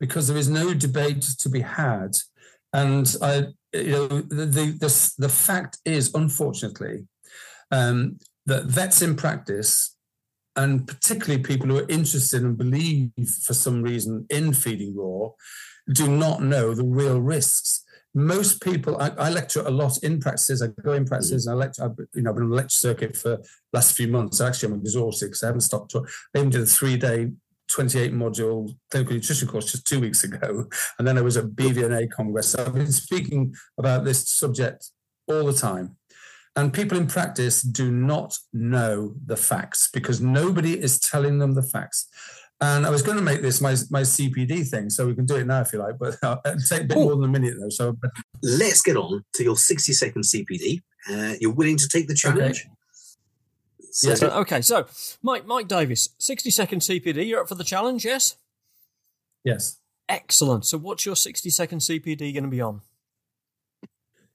[0.00, 2.12] because there is no debate to be had.
[2.72, 7.06] And I, you know, the, the, the fact is, unfortunately,
[7.70, 9.96] um, that vets in practice,
[10.56, 13.10] and particularly people who are interested and believe
[13.42, 15.28] for some reason in feeding raw,
[15.92, 17.83] do not know the real risks
[18.14, 20.62] most people, I, I, lecture a lot in practices.
[20.62, 21.52] I go in practices mm.
[21.52, 23.38] and I lecture, I've, you know, I've been on the lecture circuit for
[23.72, 24.40] last few months.
[24.40, 25.90] Actually, I'm exhausted because I haven't stopped.
[25.90, 26.08] Talking.
[26.34, 27.30] I even did a three day
[27.68, 30.66] 28 module clinical nutrition course just two weeks ago.
[30.98, 32.50] And then I was at BVNA Congress.
[32.50, 34.90] So I've been speaking about this subject
[35.26, 35.96] all the time.
[36.56, 41.64] And people in practice do not know the facts because nobody is telling them the
[41.64, 42.08] facts.
[42.64, 45.36] And I was going to make this my, my CPD thing, so we can do
[45.36, 47.04] it now if you like, but uh, it'll take a bit Ooh.
[47.04, 47.68] more than a minute though.
[47.68, 47.94] So
[48.42, 50.80] let's get on to your 60 second CPD.
[51.10, 52.60] Uh, you're willing to take the challenge?
[52.60, 52.70] Okay.
[53.90, 54.22] So, yes.
[54.22, 54.86] Okay, so
[55.22, 57.28] Mike Mike Davies, 60 second CPD.
[57.28, 58.36] You're up for the challenge, yes?
[59.44, 59.78] Yes.
[60.08, 60.64] Excellent.
[60.64, 62.80] So what's your 60 second CPD going to be on?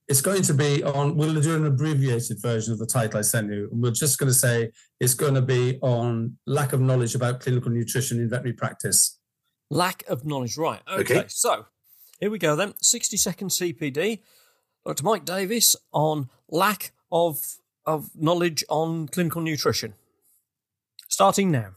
[0.10, 3.52] It's going to be on, we'll do an abbreviated version of the title I sent
[3.52, 3.70] you.
[3.72, 7.42] And we're just going to say it's going to be on lack of knowledge about
[7.42, 9.20] clinical nutrition in veterinary practice.
[9.70, 10.82] Lack of knowledge, right.
[10.92, 11.20] Okay.
[11.20, 11.26] okay.
[11.28, 11.68] So
[12.20, 12.74] here we go then.
[12.82, 14.22] 60 second CPD.
[14.84, 15.04] Dr.
[15.04, 19.94] Mike Davies on lack of, of knowledge on clinical nutrition.
[21.08, 21.74] Starting now.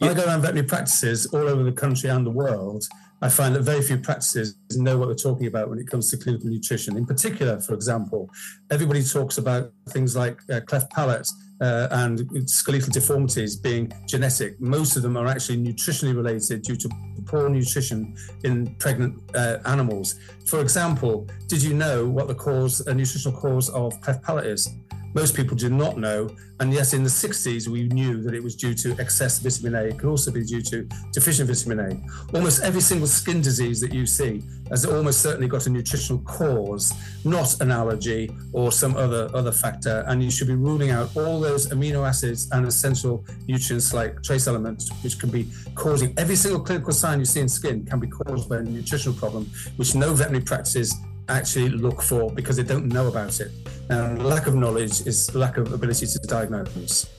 [0.00, 2.84] I go around veterinary practices all over the country and the world
[3.24, 6.18] I find that very few practices know what they're talking about when it comes to
[6.18, 6.94] clinical nutrition.
[6.98, 8.28] In particular, for example,
[8.70, 11.26] everybody talks about things like uh, cleft palate
[11.62, 14.60] uh, and skeletal deformities being genetic.
[14.60, 16.90] Most of them are actually nutritionally related due to
[17.24, 20.16] poor nutrition in pregnant uh, animals.
[20.44, 24.68] For example, did you know what the cause, a nutritional cause of cleft palate is?
[25.14, 26.28] Most people do not know.
[26.60, 29.82] And yes, in the 60s, we knew that it was due to excess vitamin A.
[29.84, 32.36] It could also be due to deficient vitamin A.
[32.36, 36.92] Almost every single skin disease that you see has almost certainly got a nutritional cause,
[37.24, 40.04] not an allergy or some other, other factor.
[40.08, 44.46] And you should be ruling out all those amino acids and essential nutrients like trace
[44.46, 48.08] elements, which can be causing every single clinical sign you see in skin can be
[48.08, 50.94] caused by a nutritional problem, which no veterinary practices
[51.28, 53.50] actually look for because they don't know about it.
[53.88, 57.10] And lack of knowledge is lack of ability to diagnose.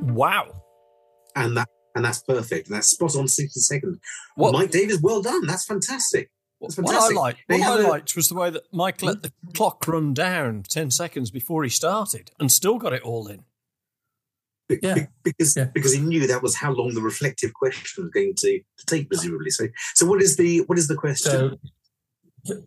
[0.00, 0.62] Wow.
[1.36, 2.68] And that and that's perfect.
[2.68, 3.98] That's spot on 60 seconds.
[4.36, 5.46] Well, Mike Davies, well done.
[5.46, 6.30] That's fantastic.
[6.60, 7.16] That's fantastic.
[7.16, 10.14] What I liked, what I liked was the way that Mike let the clock run
[10.14, 13.44] down 10 seconds before he started and still got it all in.
[14.82, 15.06] yeah.
[15.24, 15.64] because yeah.
[15.74, 19.08] because he knew that was how long the reflective question was going to, to take,
[19.08, 19.50] presumably.
[19.50, 21.58] So so what is the what is the question?
[22.44, 22.62] So,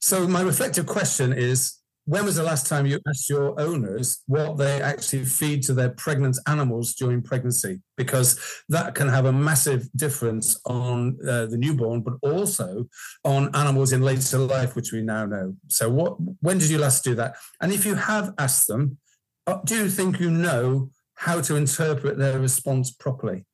[0.00, 4.56] so my reflective question is when was the last time you asked your owners what
[4.56, 7.82] they actually feed to their pregnant animals during pregnancy?
[7.96, 12.86] Because that can have a massive difference on uh, the newborn, but also
[13.24, 15.54] on animals in later life, which we now know.
[15.68, 16.16] So, what?
[16.40, 17.36] When did you last do that?
[17.60, 18.98] And if you have asked them,
[19.46, 23.44] uh, do you think you know how to interpret their response properly?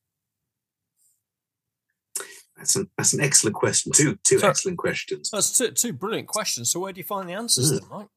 [2.57, 3.93] That's an that's an excellent question.
[3.93, 5.31] Two two so, excellent questions.
[5.31, 6.71] That's two, two brilliant questions.
[6.71, 7.81] So where do you find the answers mm.
[7.81, 8.09] then, Mike?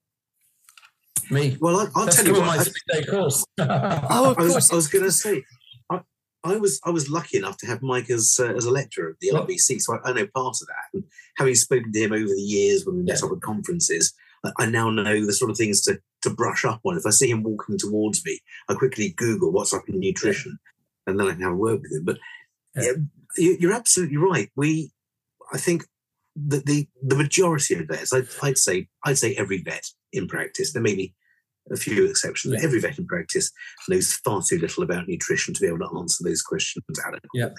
[1.32, 1.58] Me.
[1.60, 2.46] Well, I, will tell you what.
[2.46, 2.66] My
[2.98, 3.46] I, course.
[3.60, 4.72] oh, of I was, course.
[4.72, 5.44] I was going to say,
[5.90, 6.00] I,
[6.44, 9.20] I, was I was lucky enough to have Mike as uh, as a lecturer at
[9.20, 10.90] the RVC, so I, I, know part of that.
[10.94, 11.04] And
[11.38, 13.28] having spoken to him over the years when we met yeah.
[13.28, 14.14] up at conferences,
[14.58, 16.98] I, now know the sort of things to to brush up on.
[16.98, 20.58] If I see him walking towards me, I quickly Google what's up in nutrition,
[21.06, 21.12] yeah.
[21.12, 22.06] and then I can have a word with him.
[22.06, 22.18] But
[22.76, 22.94] yeah.
[23.38, 24.50] You're absolutely right.
[24.56, 24.92] We,
[25.54, 25.86] I think,
[26.36, 30.74] the the, the majority of vets, I'd, I'd say, I'd say every vet in practice.
[30.74, 31.14] There may be
[31.72, 33.52] a few exceptions, but every vet in practice
[33.88, 37.30] knows far too little about nutrition to be able to answer those questions adequately.
[37.34, 37.50] Yeah.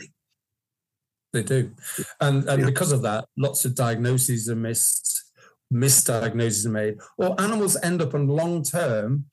[1.33, 1.73] They do.
[2.21, 2.67] And, and yeah.
[2.67, 5.25] because of that, lots of diagnoses are missed,
[5.73, 9.27] misdiagnoses are made, or animals end up on long term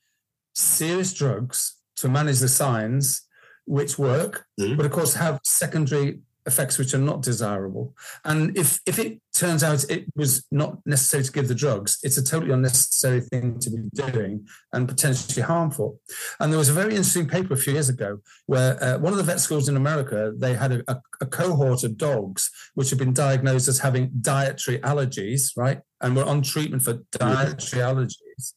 [0.54, 3.22] serious drugs to manage the signs
[3.66, 4.76] which work, mm-hmm.
[4.76, 7.94] but of course have secondary effects which are not desirable.
[8.24, 12.16] And if if it turns out it was not necessary to give the drugs, it's
[12.16, 16.00] a totally unnecessary thing to be doing and potentially harmful.
[16.40, 19.18] And there was a very interesting paper a few years ago where uh, one of
[19.18, 22.98] the vet schools in America they had a, a, a, cohort of dogs which had
[22.98, 28.52] been diagnosed as having dietary allergies, right, and were on treatment for dietary allergies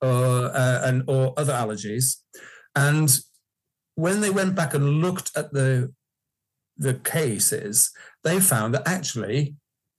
[0.00, 2.16] or uh, and or other allergies,
[2.74, 3.20] and
[3.94, 5.92] when they went back and looked at the
[6.78, 7.90] the case is
[8.24, 9.54] they found that actually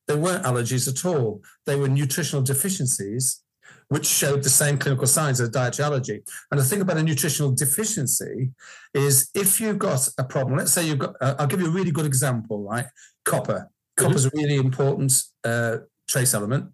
[0.08, 1.42] they weren't allergies at all.
[1.66, 3.44] They were nutritional deficiencies,
[3.90, 6.24] which showed the same clinical signs as dietary allergy.
[6.50, 8.52] And the thing about a nutritional deficiency
[8.94, 11.72] is if you've got a problem, let's say you've got, uh, I'll give you a
[11.72, 12.86] really good example, right?
[13.24, 13.70] Copper.
[13.98, 14.40] Copper is mm-hmm.
[14.40, 15.14] a really important
[15.44, 16.74] uh, trace element.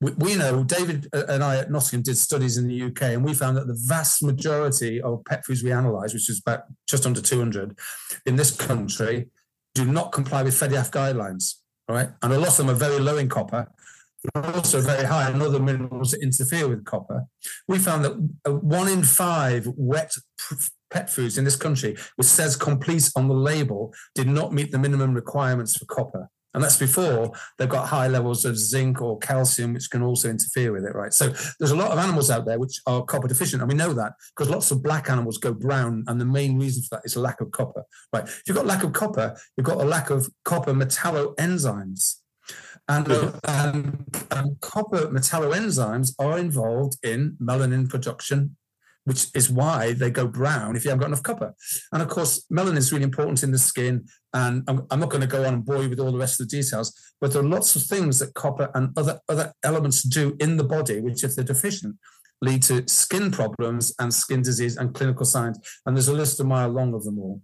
[0.00, 3.24] We, we know David uh, and I at Nottingham did studies in the UK, and
[3.24, 7.06] we found that the vast majority of pet foods we analysed, which is about just
[7.06, 7.78] under 200
[8.26, 9.28] in this country,
[9.74, 11.54] do not comply with FEDIAF guidelines.
[11.88, 13.68] Right, and a lot of them are very low in copper,
[14.34, 17.24] also very high in other minerals that interfere with copper.
[17.68, 20.12] We found that uh, one in five wet
[20.90, 24.78] pet foods in this country, which says complete on the label, did not meet the
[24.78, 26.28] minimum requirements for copper.
[26.56, 30.72] And that's before they've got high levels of zinc or calcium, which can also interfere
[30.72, 31.12] with it, right?
[31.12, 33.60] So there's a lot of animals out there which are copper deficient.
[33.60, 36.04] And we know that because lots of black animals go brown.
[36.06, 38.24] And the main reason for that is lack of copper, right?
[38.24, 42.20] If you've got lack of copper, you've got a lack of copper metalloenzymes.
[42.88, 43.06] And,
[43.44, 48.56] and, and copper metalloenzymes are involved in melanin production
[49.06, 51.54] which is why they go brown if you haven't got enough copper.
[51.92, 54.04] And of course, melanin is really important in the skin.
[54.34, 56.40] And I'm, I'm, not going to go on and bore you with all the rest
[56.40, 60.02] of the details, but there are lots of things that copper and other, other elements
[60.02, 61.96] do in the body, which, if they're deficient,
[62.42, 65.58] lead to skin problems and skin disease and clinical signs.
[65.86, 67.40] And there's a list a mile long of them all.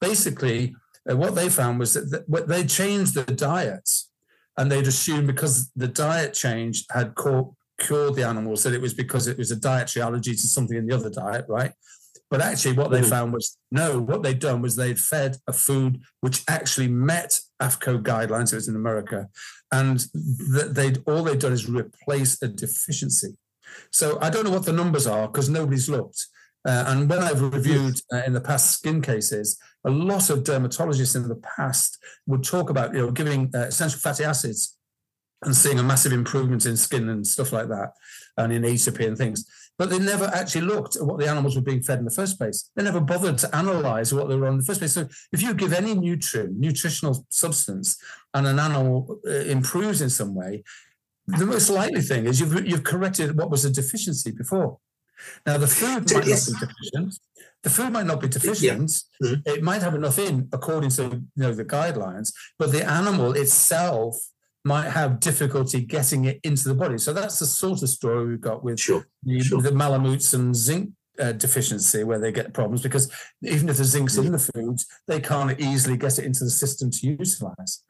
[0.00, 0.74] Basically,
[1.08, 4.10] uh, what they found was that, that they changed the diets
[4.56, 8.94] and they'd assumed because the diet change had caught cured the animals that it was
[8.94, 11.72] because it was a dietary allergy to something in the other diet, right?
[12.30, 13.08] But actually, what they mm.
[13.08, 18.02] found was no, what they'd done was they'd fed a food which actually met AAFCO
[18.02, 18.52] guidelines.
[18.52, 19.28] It was in America,
[19.72, 23.36] and they'd all they'd done is replace a deficiency.
[23.90, 26.26] So I don't know what the numbers are because nobody's looked.
[26.66, 31.16] Uh, and when I've reviewed uh, in the past skin cases, a lot of dermatologists
[31.16, 34.76] in the past would talk about you know giving uh, essential fatty acids
[35.42, 37.92] and seeing a massive improvement in skin and stuff like that,
[38.36, 39.46] and in ATP and things.
[39.78, 42.36] But they never actually looked at what the animals were being fed in the first
[42.36, 42.70] place.
[42.74, 44.94] They never bothered to analyze what they were on in the first place.
[44.94, 47.96] So if you give any nutrient, nutritional substance,
[48.34, 50.64] and an animal uh, improves in some way,
[51.28, 54.78] the most likely thing is you've you've corrected what was a deficiency before.
[55.46, 57.18] Now the food might not be deficient.
[57.62, 58.92] The food might not be deficient.
[59.20, 59.28] Yeah.
[59.28, 59.48] Mm-hmm.
[59.48, 64.16] It might have enough in according to you know the guidelines, but the animal itself
[64.68, 66.98] might have difficulty getting it into the body.
[66.98, 69.08] So that's the sort of story we've got with sure.
[69.24, 69.62] The, sure.
[69.62, 73.10] the malamutes and zinc uh, deficiency where they get problems because
[73.42, 76.90] even if the zinc's in the foods, they can't easily get it into the system
[76.90, 77.82] to utilize.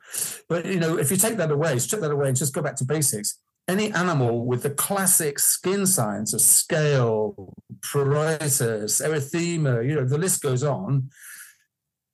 [0.48, 2.76] But you know, if you take that away, strip that away, and just go back
[2.76, 10.06] to basics, any animal with the classic skin signs of scale, pruritus, erythema, you know,
[10.06, 11.10] the list goes on.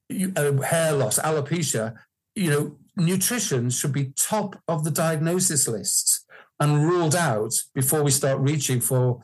[0.08, 1.94] You, uh, hair loss, alopecia,
[2.34, 6.24] you know, nutrition should be top of the diagnosis list.
[6.60, 9.20] and ruled out before we start reaching for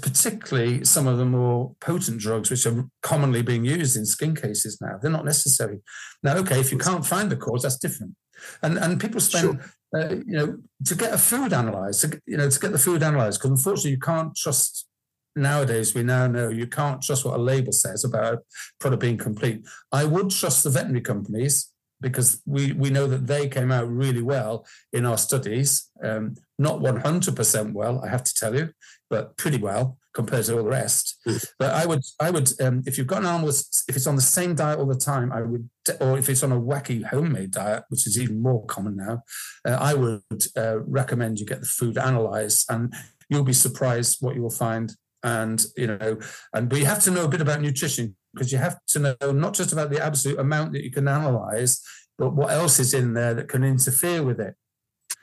[0.00, 4.80] particularly some of the more potent drugs which are commonly being used in skin cases
[4.80, 4.98] now.
[5.00, 5.80] They're not necessary.
[6.22, 8.14] Now, okay, if you can't find the cause, that's different.
[8.62, 10.00] And and people spend, sure.
[10.00, 13.02] uh, you know, to get a food analyzed, to, you know, to get the food
[13.02, 14.86] analyzed, because unfortunately you can't trust.
[15.34, 18.38] Nowadays, we now know you can't trust what a label says about a
[18.78, 19.64] product being complete.
[19.90, 21.71] I would trust the veterinary companies
[22.02, 25.88] because we, we know that they came out really well in our studies.
[26.02, 28.70] Um, not 100% well, I have to tell you,
[29.08, 31.18] but pretty well compared to all the rest.
[31.24, 31.36] Hmm.
[31.58, 34.22] but I would, I would, um, if you've got an animal, if it's on the
[34.22, 35.68] same diet all the time, I would,
[36.00, 39.22] or if it's on a wacky homemade diet, which is even more common now,
[39.66, 42.92] uh, I would uh, recommend you get the food analyzed, and
[43.28, 44.92] you'll be surprised what you will find.
[45.24, 46.18] And you know,
[46.52, 49.32] and but you have to know a bit about nutrition because you have to know
[49.32, 51.82] not just about the absolute amount that you can analyze,
[52.18, 54.54] but what else is in there that can interfere with it.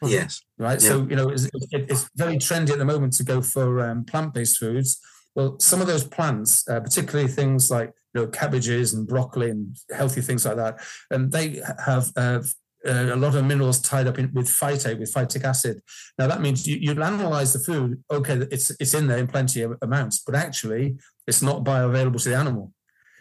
[0.01, 0.41] Yes.
[0.57, 0.81] Right.
[0.81, 0.89] Yeah.
[0.89, 4.33] So, you know, it's, it's, very trendy at the moment to go for um, plant
[4.33, 4.99] based foods.
[5.35, 9.77] Well, some of those plants, uh, particularly things like you know cabbages and broccoli and
[9.95, 10.79] healthy things like that,
[11.11, 12.41] and um, they have uh,
[12.87, 15.81] uh, a lot of minerals tied up in, with phytate, with phytic acid.
[16.17, 18.03] Now that means you, you analyze the food.
[18.11, 22.29] Okay, it's it's in there in plenty of amounts, but actually it's not bioavailable to
[22.29, 22.73] the animal.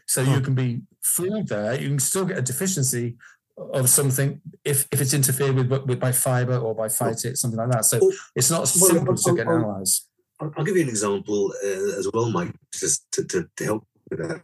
[0.08, 1.78] So you can be fooled there.
[1.78, 3.16] You can still get a deficiency
[3.58, 7.70] of something if, if it's interfered with, with by fiber or by phytate, something like
[7.70, 7.84] that.
[7.84, 10.08] So well, it's not simple well, to get analysed.
[10.40, 13.86] I'll, I'll, give you an example uh, as well, Mike, just to, to, to help
[14.10, 14.40] with that,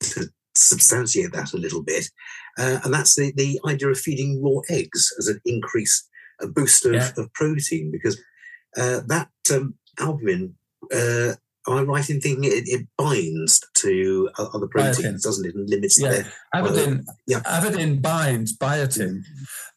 [0.00, 2.08] to substantiate that a little bit.
[2.58, 6.08] Uh, and that's the, the idea of feeding raw eggs as an increase,
[6.40, 7.10] a boost of, yeah.
[7.18, 8.18] of protein, because
[8.78, 10.54] uh, that um, albumin
[10.94, 11.34] uh,
[11.68, 15.22] Am I right in thinking it, it binds to other proteins, biotin.
[15.22, 16.10] doesn't it, and limits yeah.
[16.10, 17.04] their avidin?
[17.26, 19.22] Yeah, avidin binds biotin,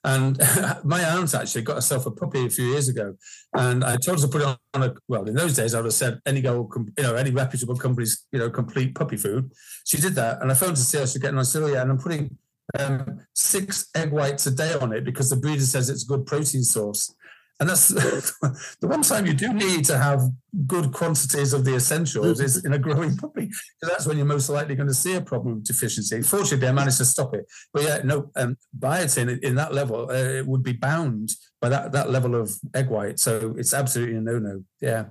[0.03, 0.39] and
[0.83, 3.15] my aunt actually got herself a puppy a few years ago,
[3.53, 5.27] and I told her to put it on a well.
[5.27, 8.39] In those days, I would have said any go, you know, any reputable company's, you
[8.39, 9.51] know, complete puppy food.
[9.85, 11.45] She did that, and I phoned to see how she's getting on.
[11.45, 12.35] Said, "Oh yeah," and I'm putting
[12.79, 16.25] um, six egg whites a day on it because the breeder says it's a good
[16.25, 17.13] protein source.
[17.59, 17.87] And that's
[18.81, 20.21] the one time you do need to have
[20.67, 24.49] good quantities of the essentials is in a growing puppy, because that's when you're most
[24.49, 26.21] likely going to see a problem deficiency.
[26.21, 27.45] Fortunately, I managed to stop it.
[27.73, 31.93] But yeah, no, um, biotin in that level, uh, it would be bound by that,
[31.93, 33.19] that level of egg white.
[33.19, 34.63] So it's absolutely a no no.
[34.81, 35.05] Yeah.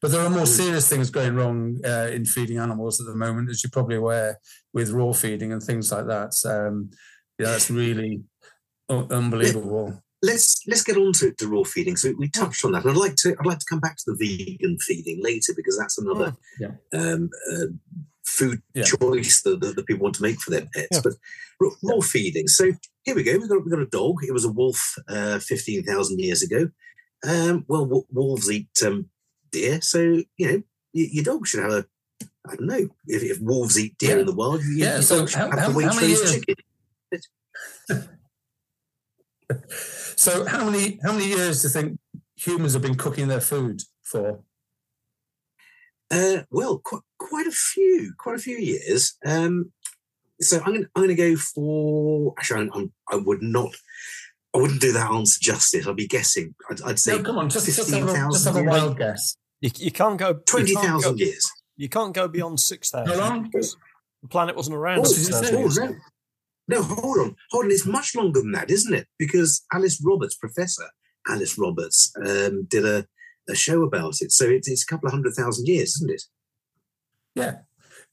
[0.00, 3.50] But there are more serious things going wrong uh, in feeding animals at the moment,
[3.50, 4.40] as you're probably aware,
[4.72, 6.34] with raw feeding and things like that.
[6.44, 6.90] Um,
[7.38, 8.22] yeah, that's really
[8.88, 11.96] unbelievable let's let's get on to, to raw feeding.
[11.96, 14.04] So we touched on that, and I'd like to I'd like to come back to
[14.06, 16.72] the vegan feeding later because that's another yeah.
[16.92, 17.66] um, uh,
[18.24, 18.84] food yeah.
[18.84, 20.88] choice that, that, that, people want to make for their pets.
[20.92, 21.00] Yeah.
[21.02, 21.12] But
[21.60, 22.48] raw, raw, feeding.
[22.48, 23.38] So here we go.
[23.38, 24.16] We got we got a dog.
[24.22, 26.70] It was a wolf uh, fifteen thousand years ago.
[27.26, 29.08] Um, well, w- wolves eat um,
[29.50, 30.62] deer, so you know
[30.94, 31.84] y- your dog should have a
[32.48, 34.62] I don't know if, if wolves eat deer in the wild.
[34.74, 35.00] yeah.
[35.00, 36.44] So how, how, how many years?
[40.16, 41.98] So how many how many years do you think
[42.36, 44.40] humans have been cooking their food for?
[46.10, 49.16] Uh, well, quite, quite a few, quite a few years.
[49.24, 49.72] Um,
[50.40, 52.34] so I'm going I'm to go for.
[52.38, 53.74] Actually, I'm, I would not.
[54.54, 55.86] I wouldn't do that answer justice.
[55.86, 56.54] I'd be guessing.
[56.70, 57.16] I'd, I'd say.
[57.16, 59.36] No, come on, just, just have, a, just have a wild guess.
[59.62, 61.50] You, you can't go twenty thousand years.
[61.78, 63.50] You can't go beyond six thousand.
[63.50, 65.00] The planet wasn't around.
[65.00, 65.90] Oh, six thousand.
[65.90, 65.96] No,
[66.70, 67.70] hold on, hold on.
[67.70, 69.06] It's much longer than that, isn't it?
[69.18, 70.84] Because Alice Roberts, Professor
[71.28, 73.06] Alice Roberts, um, did a,
[73.48, 74.32] a show about it.
[74.32, 76.22] So it's, it's a couple of hundred thousand years, isn't it?
[77.34, 77.58] Yeah,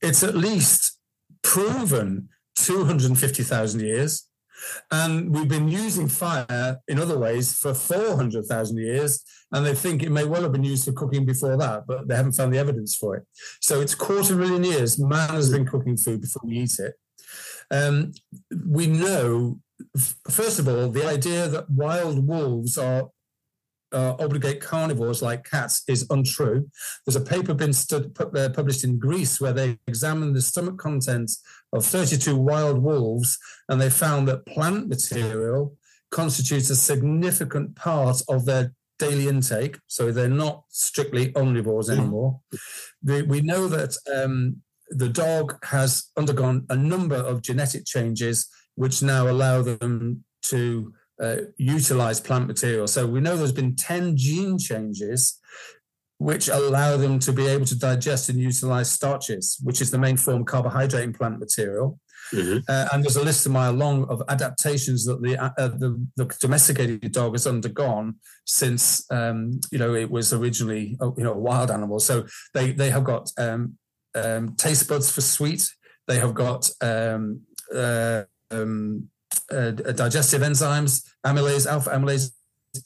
[0.02, 0.98] it's at least
[1.42, 4.26] proven 250,000 years.
[4.92, 9.24] And we've been using fire in other ways for 400,000 years.
[9.52, 12.16] And they think it may well have been used for cooking before that, but they
[12.16, 13.24] haven't found the evidence for it.
[13.62, 16.96] So it's quarter million years man has been cooking food before we eat it.
[17.72, 18.14] Um,
[18.68, 19.60] we know,
[20.30, 23.10] first of all, the idea that wild wolves are
[23.92, 26.70] uh, obligate carnivores like cats is untrue.
[27.06, 31.42] There's a paper been stud- uh, published in Greece where they examined the stomach contents
[31.74, 35.76] of 32 wild wolves and they found that plant material
[36.12, 39.80] constitutes a significant part of their daily intake.
[39.88, 42.00] So they're not strictly omnivores hmm.
[42.00, 42.42] anymore.
[43.06, 43.28] Mm.
[43.28, 49.30] we know that um, the dog has undergone a number of genetic changes which now
[49.30, 52.88] allow them to uh, utilize plant material.
[52.88, 55.40] So we know there's been 10 gene changes
[56.18, 60.18] which allow them to be able to digest and utilize starches, which is the main
[60.18, 61.98] form of carbohydrate in plant material.
[62.34, 62.60] Mm-hmm.
[62.68, 66.26] Uh, and there's a list a mile long of adaptations that the, uh, the, the
[66.40, 68.16] domesticated dog has undergone
[68.46, 72.00] since um, you know it was originally uh, you know a wild animal.
[72.00, 73.79] So they they have got um,
[74.16, 75.70] um, taste buds for sweet.
[76.08, 77.42] They have got um,
[77.74, 79.10] uh, um,
[79.52, 82.32] uh, digestive enzymes, amylase, alpha amylase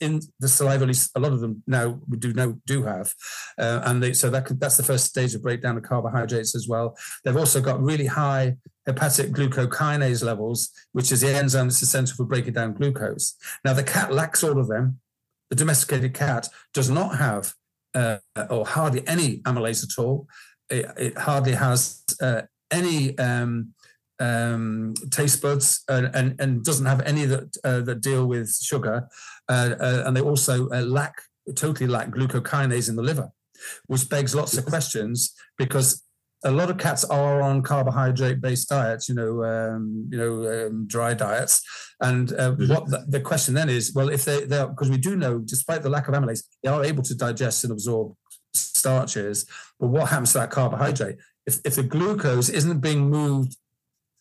[0.00, 3.12] in the saliva, at least a lot of them now we do know do have,
[3.58, 6.96] uh, and they, so that that's the first stage of breakdown of carbohydrates as well.
[7.22, 8.56] They've also got really high
[8.86, 13.34] hepatic glucokinase levels, which is the enzyme that's essential for breaking down glucose.
[13.64, 15.00] Now the cat lacks all of them.
[15.50, 17.54] The domesticated cat does not have
[17.94, 18.18] uh,
[18.50, 20.26] or hardly any amylase at all.
[20.70, 23.74] It, it hardly has uh, any um,
[24.20, 29.08] um, taste buds and, and, and, doesn't have any that uh, that deal with sugar,
[29.48, 31.14] uh, uh, and they also uh, lack
[31.56, 33.28] totally lack glucokinase in the liver,
[33.86, 36.02] which begs lots of questions because
[36.44, 40.86] a lot of cats are on carbohydrate based diets, you know, um, you know, um,
[40.86, 41.62] dry diets,
[42.00, 42.72] and uh, mm-hmm.
[42.72, 45.82] what the, the, question then is, well, if they they because we do know, despite
[45.82, 48.14] the lack of amylase, they are able to digest and absorb
[48.84, 49.46] starches,
[49.80, 51.16] but what happens to that carbohydrate?
[51.46, 53.56] If, if the glucose isn't being moved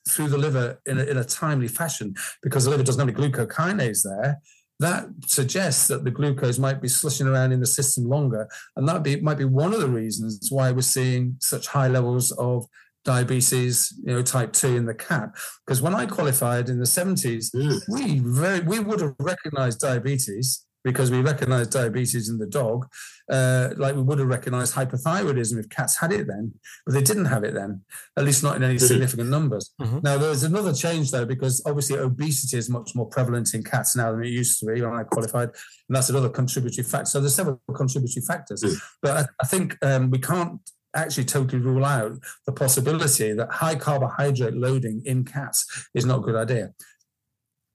[0.07, 3.18] through the liver in a, in a timely fashion because the liver doesn't have any
[3.18, 4.39] glucokinase there,
[4.80, 8.47] that suggests that the glucose might be slushing around in the system longer.
[8.78, 12.32] And that be, might be one of the reasons why we're seeing such high levels
[12.32, 12.66] of
[13.03, 15.30] diabetes, you know, type 2 in the cat.
[15.66, 17.82] Because when I qualified in the 70s, mm.
[17.89, 22.88] we very we would have recognized diabetes because we recognized diabetes in the dog,
[23.32, 26.53] uh, like we would have recognized hyperthyroidism if cats had it then,
[26.86, 27.82] but they didn't have it then,
[28.17, 28.86] at least not in any mm-hmm.
[28.86, 29.74] significant numbers.
[29.82, 29.99] Mm-hmm.
[30.03, 34.11] Now, there's another change though, because obviously obesity is much more prevalent in cats now
[34.11, 37.05] than it used to be when I qualified, and that's another contributory factor.
[37.05, 38.76] So there's several contributory factors, mm-hmm.
[39.01, 40.59] but I, I think um, we can't
[40.95, 46.21] actually totally rule out the possibility that high carbohydrate loading in cats is not a
[46.21, 46.71] good idea.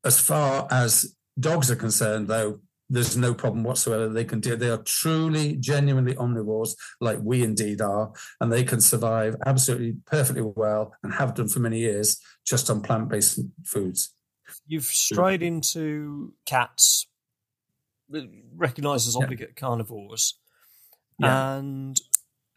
[0.05, 2.61] As far as dogs are concerned, though,
[2.91, 4.09] there's no problem whatsoever.
[4.09, 4.57] They can do.
[4.57, 10.43] They are truly, genuinely omnivores, like we indeed are, and they can survive absolutely perfectly
[10.43, 14.15] well and have done for many years just on plant-based foods.
[14.67, 17.07] You've strayed into cats,
[18.57, 19.61] recognised as obligate yeah.
[19.61, 20.39] carnivores,
[21.19, 21.57] yeah.
[21.57, 22.01] and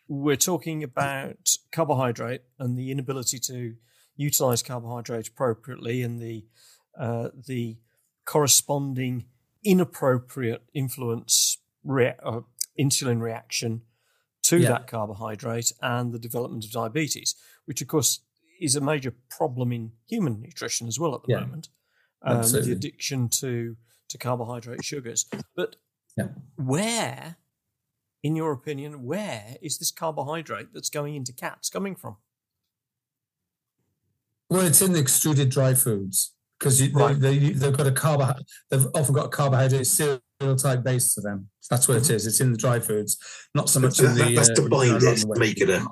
[0.07, 3.75] we're talking about carbohydrate and the inability to
[4.15, 6.45] utilize carbohydrate appropriately and the
[6.97, 7.77] uh, the
[8.25, 9.25] corresponding
[9.63, 12.41] inappropriate influence rea- uh,
[12.79, 13.81] insulin reaction
[14.43, 14.69] to yeah.
[14.69, 17.35] that carbohydrate and the development of diabetes,
[17.65, 18.21] which of course
[18.59, 21.39] is a major problem in human nutrition as well at the yeah.
[21.39, 21.69] moment.
[22.23, 23.75] Um, the addiction to
[24.09, 25.25] to carbohydrate sugars.
[25.55, 25.77] But
[26.17, 26.27] yeah.
[26.55, 27.37] where,
[28.21, 32.17] in your opinion, where is this carbohydrate that's going into cats coming from?
[34.49, 37.19] Well, it's in the extruded dry foods because right.
[37.19, 40.19] they, they, have got a carbohydrate, they've often got a carbohydrate cereal
[40.55, 41.49] type base to them.
[41.71, 42.11] That's what mm-hmm.
[42.11, 42.27] it is.
[42.27, 43.17] It's in the dry foods,
[43.55, 44.35] not so much in the.
[44.35, 45.83] That's uh, to bind it, make it a.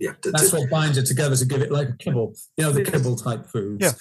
[0.00, 2.34] Yeah, to, that's to, what binds it together to give it like a kibble.
[2.56, 3.84] You know, the kibble type foods.
[3.84, 3.92] Yeah.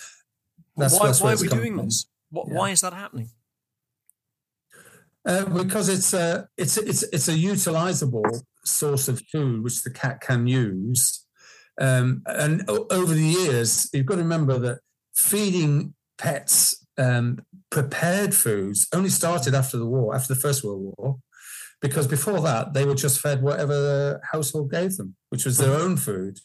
[0.77, 1.85] That's, why, that's why are we doing from.
[1.85, 2.07] this?
[2.31, 2.55] What, yeah.
[2.55, 3.29] Why is that happening?
[5.27, 10.21] Uh, because it's a it's it's it's a utilizable source of food which the cat
[10.21, 11.25] can use,
[11.79, 14.79] um, and over the years you've got to remember that
[15.15, 17.39] feeding pets um,
[17.71, 21.17] prepared foods only started after the war, after the First World War,
[21.81, 25.73] because before that they were just fed whatever the household gave them, which was their
[25.73, 26.39] own food,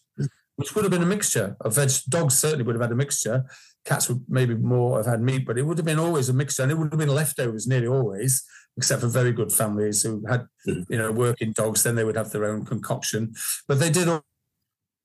[0.57, 1.91] which would have been a mixture of veg.
[2.09, 3.45] Dogs certainly would have had a mixture.
[3.85, 6.63] Cats would maybe more have had meat, but it would have been always a mixture,
[6.63, 8.45] and it would have been leftovers nearly always,
[8.77, 10.85] except for very good families who had, mm.
[10.89, 11.83] you know, working dogs.
[11.83, 13.35] Then they would have their own concoction,
[13.67, 14.09] but they did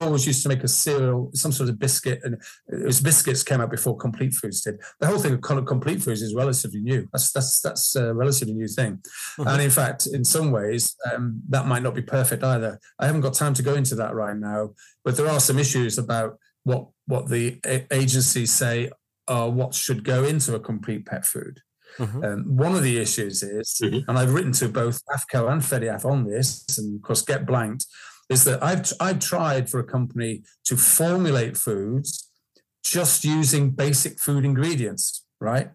[0.01, 2.35] always used to make a cereal, some sort of biscuit, and
[2.67, 4.79] it was biscuits came out before complete foods did.
[4.99, 7.07] The whole thing of complete foods is relatively new.
[7.11, 9.47] That's that's that's a relatively new thing, mm-hmm.
[9.47, 12.79] and in fact, in some ways, um, that might not be perfect either.
[12.97, 14.71] I haven't got time to go into that right now,
[15.03, 17.59] but there are some issues about what what the
[17.91, 18.91] agencies say
[19.27, 21.61] are what should go into a complete pet food.
[21.97, 22.23] Mm-hmm.
[22.23, 24.09] Um, one of the issues is, mm-hmm.
[24.09, 27.85] and I've written to both AAFCO and FEDIAF on this, and of course, get blanked
[28.29, 32.29] is that I've I've tried for a company to formulate foods
[32.83, 35.71] just using basic food ingredients, right?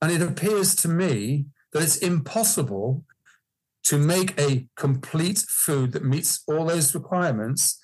[0.00, 3.04] And it appears to me that it's impossible
[3.84, 7.80] to make a complete food that meets all those requirements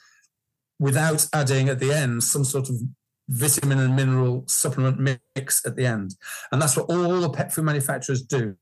[0.79, 2.77] without adding at the end some sort of
[3.29, 4.99] vitamin and mineral supplement
[5.35, 6.15] mix at the end.
[6.53, 8.57] And that's what all the pet food manufacturers do.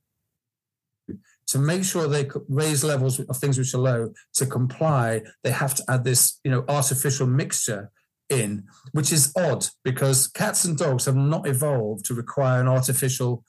[1.49, 5.75] To make sure they raise levels of things which are low to comply, they have
[5.75, 7.91] to add this, you know, artificial mixture
[8.29, 13.45] in, which is odd because cats and dogs have not evolved to require an artificial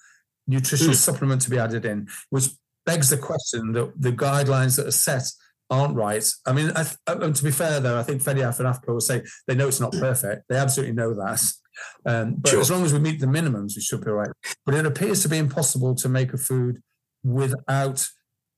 [0.48, 0.98] nutritional mm.
[0.98, 2.50] supplement to be added in, which
[2.86, 5.24] begs the question that the guidelines that are set
[5.70, 6.28] aren't right.
[6.46, 9.24] I mean, I, uh, to be fair though, I think FEDIAF and AAFCO will say
[9.48, 10.44] they know it's not perfect.
[10.48, 11.42] They absolutely know that.
[12.06, 12.62] Um, but sure.
[12.62, 14.30] as long as we meet the minimums, we should be right.
[14.66, 16.82] But it appears to be impossible to make a food
[17.26, 18.08] without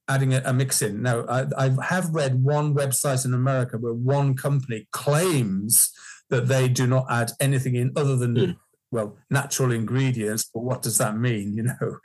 [0.09, 1.01] adding a, a mix in.
[1.01, 5.91] Now, I, I, have read one website in America where one company claims
[6.30, 8.57] that they do not add anything in other than, mm.
[8.91, 10.49] well, natural ingredients.
[10.53, 11.55] But what does that mean?
[11.55, 11.97] You know,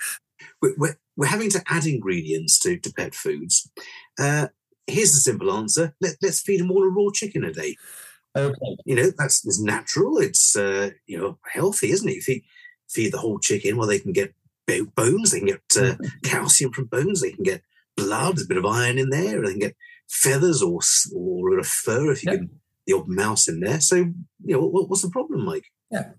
[0.61, 3.71] we're, we're having to add ingredients to, to pet foods.
[4.19, 4.49] Uh,
[4.87, 7.77] here's the simple answer Let, us feed them all a raw chicken a day.
[8.37, 8.77] Okay.
[8.85, 10.19] You know, that's, that's natural.
[10.19, 12.17] It's, uh, you know, healthy, isn't it?
[12.17, 12.41] If you
[12.89, 14.35] feed the whole chicken, well, they can get
[14.95, 17.63] bones, they can get uh, calcium from bones, they can get
[17.97, 19.77] blood, there's a bit of iron in there, and they can get
[20.09, 20.81] feathers or,
[21.15, 22.39] or a fur if you yeah.
[22.39, 22.51] can,
[22.87, 23.81] the odd mouse in there.
[23.81, 25.67] So, you know, what, what's the problem, Mike?
[25.91, 26.11] Yeah.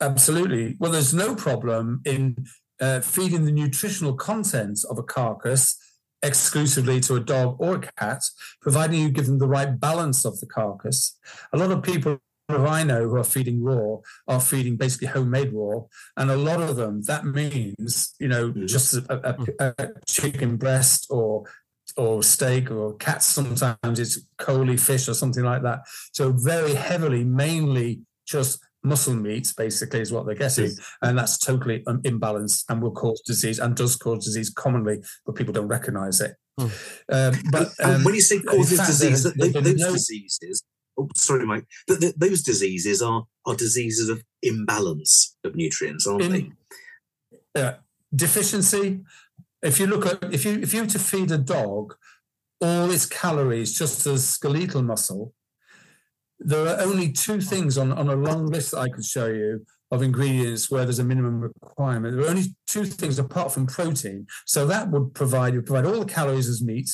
[0.00, 0.76] Absolutely.
[0.78, 2.36] Well, there's no problem in
[2.80, 5.78] uh, feeding the nutritional contents of a carcass
[6.22, 8.22] exclusively to a dog or a cat,
[8.60, 11.18] providing you give them the right balance of the carcass.
[11.52, 12.18] A lot of people
[12.48, 13.96] who I know who are feeding raw
[14.28, 15.80] are feeding basically homemade raw,
[16.16, 18.66] and a lot of them that means you know mm.
[18.66, 19.74] just a, a, mm.
[19.78, 21.44] a, chicken breast or
[21.96, 23.26] or steak or cats.
[23.26, 25.80] Sometimes it's coley fish or something like that.
[26.12, 30.70] So very heavily, mainly just muscle meat, basically, is what they're getting.
[31.02, 35.52] And that's totally imbalanced and will cause disease and does cause disease commonly, but people
[35.52, 36.36] don't recognize it.
[36.58, 36.66] Hmm.
[37.12, 40.62] Um, but um, when you say causes disease, those no, diseases,
[40.98, 46.54] oh, sorry, Mike, those diseases are, are diseases of imbalance of nutrients, aren't in,
[47.52, 47.60] they?
[47.60, 47.74] Uh,
[48.14, 49.00] deficiency.
[49.62, 51.94] If you look at, if you, if you were to feed a dog
[52.60, 55.34] all its calories just as skeletal muscle,
[56.38, 59.64] there are only two things on, on a long list that I could show you
[59.90, 62.16] of ingredients where there's a minimum requirement.
[62.16, 64.26] There are only two things apart from protein.
[64.44, 66.90] So that would provide you provide all the calories as meat.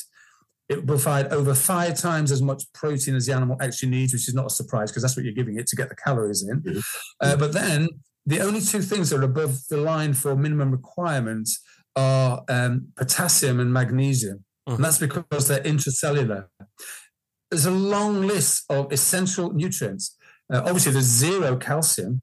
[0.72, 4.28] It would provide over five times as much protein as the animal actually needs, which
[4.28, 6.60] is not a surprise because that's what you're giving it to get the calories in.
[6.62, 6.80] Mm-hmm.
[7.20, 7.88] Uh, but then
[8.26, 11.60] the only two things that are above the line for minimum requirements
[11.94, 14.44] are um, potassium and magnesium.
[14.68, 14.76] Mm-hmm.
[14.76, 16.46] And that's because they're intracellular
[17.52, 20.16] there's a long list of essential nutrients.
[20.50, 22.22] Uh, obviously, there's zero calcium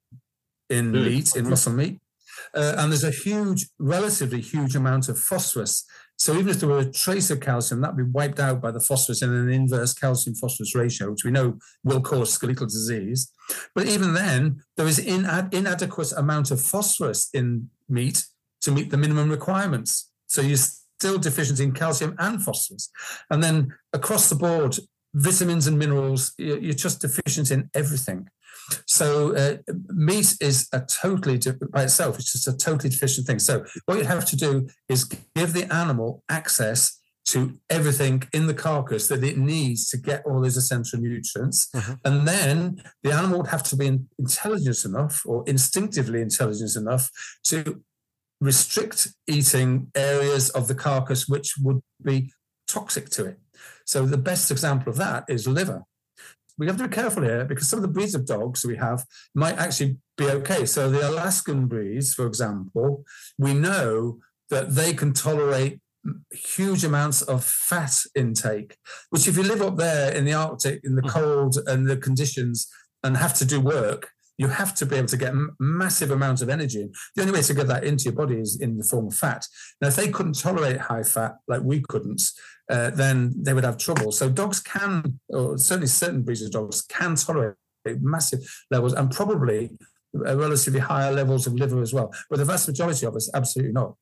[0.72, 1.06] in mm.
[1.06, 2.00] meat, in muscle meat,
[2.56, 5.86] uh, and there's a huge, relatively huge amount of phosphorus.
[6.20, 8.80] So even if there were a trace of calcium, that'd be wiped out by the
[8.82, 13.32] phosphorus in an inverse calcium phosphorus ratio, which we know will cause skeletal disease.
[13.74, 18.26] But even then, there is inad- inadequate amount of phosphorus in meat
[18.62, 20.12] to meet the minimum requirements.
[20.28, 22.90] So you're still deficient in calcium and phosphorus.
[23.30, 24.78] And then across the board,
[25.14, 28.28] vitamins and minerals, you're just deficient in everything.
[28.86, 29.58] So uh,
[29.90, 32.18] meat is a totally different by itself.
[32.18, 33.40] It's just a totally deficient thing.
[33.40, 35.04] So what you have to do is
[35.36, 37.00] give the animal access
[37.30, 41.94] to everything in the carcass that it needs to get all those essential nutrients, mm-hmm.
[42.04, 47.12] and then the animal would have to be intelligent enough or instinctively intelligent enough
[47.44, 47.84] to
[48.42, 52.32] restrict eating areas of the carcass which would be
[52.68, 53.38] toxic to it.
[53.86, 55.84] So the best example of that is liver.
[56.60, 59.06] We have to be careful here because some of the breeds of dogs we have
[59.34, 60.66] might actually be okay.
[60.66, 63.06] So the Alaskan breeds, for example,
[63.38, 65.80] we know that they can tolerate
[66.32, 68.76] huge amounts of fat intake,
[69.10, 71.10] which if you live up there in the Arctic, in the mm.
[71.10, 72.68] cold and the conditions
[73.04, 76.50] and have to do work, you have to be able to get massive amounts of
[76.50, 76.90] energy.
[77.16, 79.46] The only way to get that into your body is in the form of fat.
[79.82, 82.22] Now, if they couldn't tolerate high fat like we couldn't,
[82.70, 84.12] uh, then they would have trouble.
[84.12, 87.56] So dogs can, or certainly certain breeds of dogs can tolerate
[87.86, 88.42] massive
[88.72, 89.72] levels and probably
[90.14, 92.14] relatively higher levels of liver as well.
[92.30, 93.96] But the vast majority of us, absolutely not.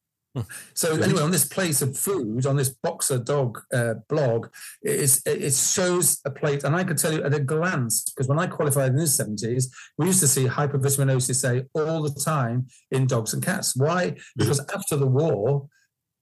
[0.75, 4.49] So anyway, on this place of food, on this boxer dog uh, blog,
[4.83, 8.37] it, it shows a plate, and I could tell you at a glance because when
[8.37, 13.07] I qualified in the seventies, we used to see hypervitaminosis A all the time in
[13.07, 13.75] dogs and cats.
[13.75, 14.15] Why?
[14.35, 15.69] Because after the war,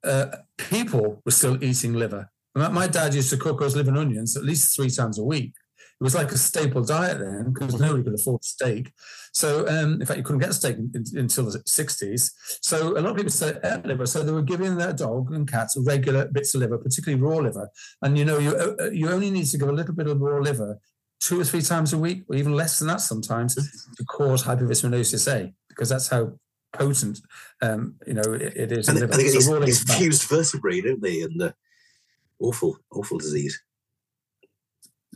[0.06, 0.28] uh,
[0.58, 2.32] people were still eating liver.
[2.56, 5.54] My dad used to cook us liver and onions at least three times a week.
[6.00, 8.92] It was like a staple diet then because nobody could afford steak.
[9.32, 12.32] So, um, in fact, you couldn't get steak in, in, until the 60s.
[12.62, 14.06] So, a lot of people said liver.
[14.06, 17.70] So, they were giving their dog and cats regular bits of liver, particularly raw liver.
[18.02, 20.40] And you know, you uh, you only need to give a little bit of raw
[20.40, 20.80] liver
[21.22, 25.32] two or three times a week, or even less than that sometimes, to cause hypervitaminosis
[25.34, 26.34] A, because that's how
[26.74, 27.20] potent
[27.62, 28.90] um, you know it, it is.
[28.90, 31.22] And, and they get these, these fused vertebrae, don't they?
[31.22, 31.52] And uh,
[32.40, 33.60] awful, awful disease.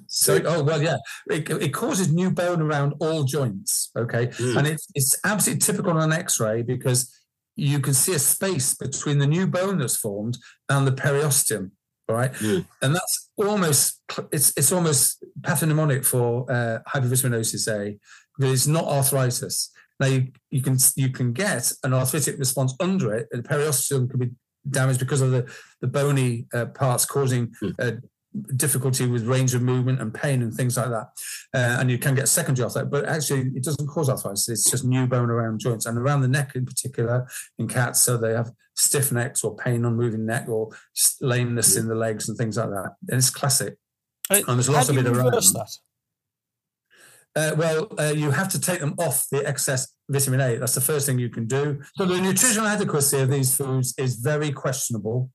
[0.08, 0.98] So, oh well, yeah,
[1.30, 3.92] it, it, causes new bone around all joints.
[3.96, 4.58] Okay, mm.
[4.58, 7.16] and it's it's absolutely typical on an X-ray because
[7.56, 11.72] you can see a space between the new bone that's formed and the periosteum.
[12.08, 12.66] Right, mm.
[12.82, 14.02] and that's almost
[14.32, 18.00] it's it's almost pathognomonic for uh, hypervitaminosis A,
[18.40, 19.70] but it's not arthritis.
[20.00, 23.28] Now you, you can you can get an arthritic response under it.
[23.30, 24.30] The periosteum can be
[24.70, 25.52] damaged because of the
[25.82, 27.74] the bony uh, parts causing mm.
[27.80, 28.00] uh,
[28.56, 31.08] difficulty with range of movement and pain and things like that.
[31.54, 34.50] Uh, and you can get secondary arthritis, but actually it doesn't cause arthritis.
[34.50, 38.02] It's just new bone around joints and around the neck in particular in cats.
[38.02, 40.70] So they have stiff necks or pain on moving neck or
[41.22, 42.96] lameness in the legs and things like that.
[43.10, 43.78] And it's classic.
[44.30, 45.32] Uh, and there's lots of it around.
[45.32, 45.78] That?
[47.36, 50.58] Uh, well, uh, you have to take them off the excess vitamin A.
[50.58, 51.82] That's the first thing you can do.
[51.96, 55.30] So the nutritional adequacy of these foods is very questionable.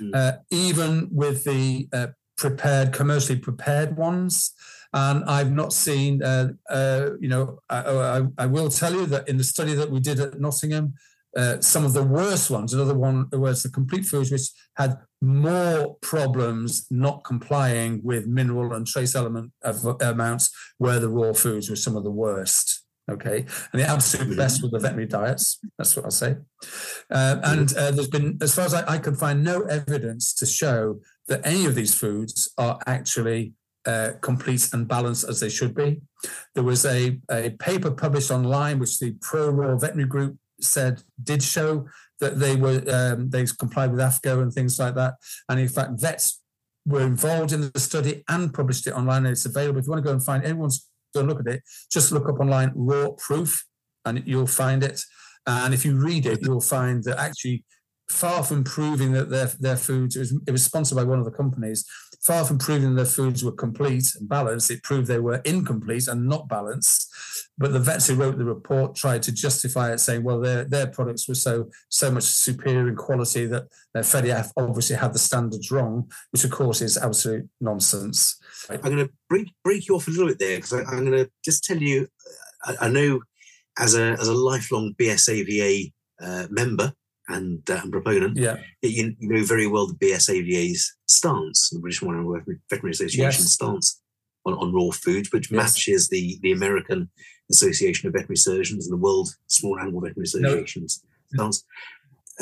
[0.00, 0.14] Mm.
[0.14, 2.08] Uh, even with the uh,
[2.38, 4.52] prepared, commercially prepared ones.
[4.94, 9.28] And I've not seen, uh, uh, you know, I, I, I, will tell you that
[9.28, 10.94] in the study that we did at Nottingham,
[11.36, 15.96] uh, some of the worst ones, another one was the complete foods, which had more
[16.00, 21.76] problems not complying with mineral and trace element of, amounts, where the raw foods were
[21.76, 22.77] some of the worst.
[23.10, 25.60] Okay, and the absolute best were the veterinary diets.
[25.78, 26.36] That's what I'll say.
[27.10, 30.46] Uh, and uh, there's been, as far as I, I, can find, no evidence to
[30.46, 33.54] show that any of these foods are actually
[33.86, 36.02] uh, complete and balanced as they should be.
[36.54, 41.42] There was a, a paper published online which the Pro Raw Veterinary Group said did
[41.42, 41.86] show
[42.20, 45.14] that they were um, they complied with AAFCO and things like that.
[45.48, 46.42] And in fact, vets
[46.84, 49.24] were involved in the study and published it online.
[49.24, 49.78] And it's available.
[49.78, 52.40] If you want to go and find anyone's go look at it, just look up
[52.40, 53.64] online raw proof
[54.04, 55.00] and you'll find it.
[55.46, 57.64] And if you read it, you'll find that actually
[58.10, 61.24] far from proving that their, their foods, it was, it was sponsored by one of
[61.24, 61.84] the companies,
[62.20, 66.28] far from proving their foods were complete and balanced, it proved they were incomplete and
[66.28, 67.12] not balanced.
[67.56, 70.86] But the vets who wrote the report tried to justify it, saying, well, their, their
[70.86, 73.64] products were so so much superior in quality that
[73.94, 78.38] their FEDIAF obviously had the standards wrong, which of course is absolute nonsense.
[78.68, 81.30] I'm going to break, break you off a little bit there because I'm going to
[81.44, 82.08] just tell you,
[82.64, 83.20] I, I, know
[83.78, 86.92] as a, as a lifelong BSAVA uh, member,
[87.28, 88.56] and, uh, and proponent, yeah.
[88.82, 92.26] you, you, know very well the BSAVA's stance, the British Modern
[92.70, 93.52] Veterinary Association yes.
[93.52, 94.00] stance
[94.44, 95.56] on, on raw foods, which yes.
[95.56, 97.10] matches the, the American
[97.50, 101.50] Association of Veterinary Surgeons and the World Small Animal Veterinary Association's no.
[101.50, 101.64] stance.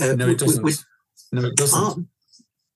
[0.01, 0.62] Uh, no, it doesn't.
[0.62, 0.84] With,
[1.32, 1.80] no, it doesn't.
[1.80, 1.95] Ah,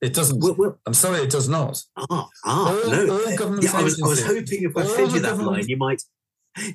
[0.00, 0.40] it doesn't.
[0.40, 1.82] Well, well, I'm sorry, it does not.
[1.96, 3.12] Ah, ah, all, no.
[3.12, 6.02] All yeah, I was, I was hoping if I fed you that line, you might.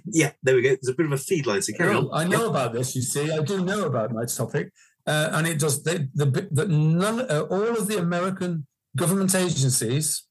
[0.06, 0.70] Yeah, there we go.
[0.70, 2.10] There's a bit of a feed line, so carry on.
[2.14, 2.96] I know about this.
[2.96, 4.72] You see, I do know about my topic.
[5.08, 10.24] Uh, and it does the, the none uh, all of the American government agencies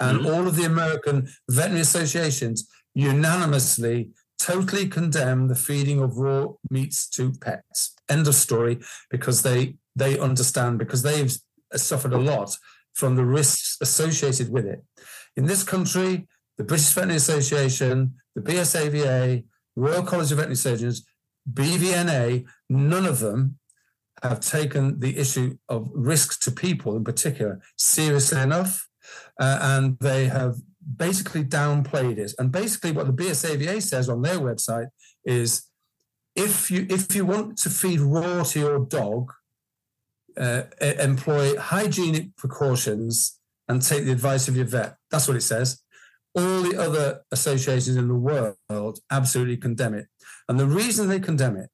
[0.00, 0.26] and mm-hmm.
[0.26, 7.32] all of the American veterinary associations unanimously totally condemn the feeding of raw meats to
[7.32, 7.94] pets.
[8.08, 8.78] End of story.
[9.10, 11.34] Because they they understand because they've
[11.74, 12.56] suffered a lot
[12.92, 14.84] from the risks associated with it.
[15.36, 16.28] In this country,
[16.58, 19.44] the British Veterinary Association, the BSAVA,
[19.76, 21.04] Royal College of Veterinary Surgeons,
[21.52, 23.58] BVNA, none of them
[24.22, 28.88] have taken the issue of risks to people in particular seriously enough,
[29.40, 30.56] uh, and they have
[30.96, 32.32] basically downplayed it.
[32.38, 34.88] And basically, what the BSAVA says on their website
[35.24, 35.68] is,
[36.36, 39.32] if you if you want to feed raw to your dog,
[40.36, 43.38] uh, employ hygienic precautions
[43.68, 44.96] and take the advice of your vet.
[45.10, 45.80] That's what it says.
[46.34, 50.08] All the other associations in the world absolutely condemn it.
[50.48, 51.70] And the reason they condemn it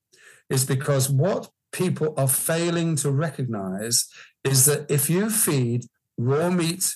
[0.51, 4.09] is because what people are failing to recognize
[4.45, 5.85] is that if you feed
[6.19, 6.95] raw meat,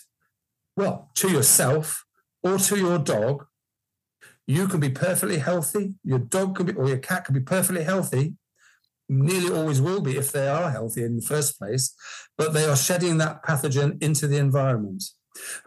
[0.77, 2.05] well, to yourself
[2.43, 3.47] or to your dog,
[4.47, 5.95] you can be perfectly healthy.
[6.05, 8.35] Your dog can be, or your cat can be perfectly healthy.
[9.09, 11.95] Nearly always will be if they are healthy in the first place,
[12.37, 15.05] but they are shedding that pathogen into the environment.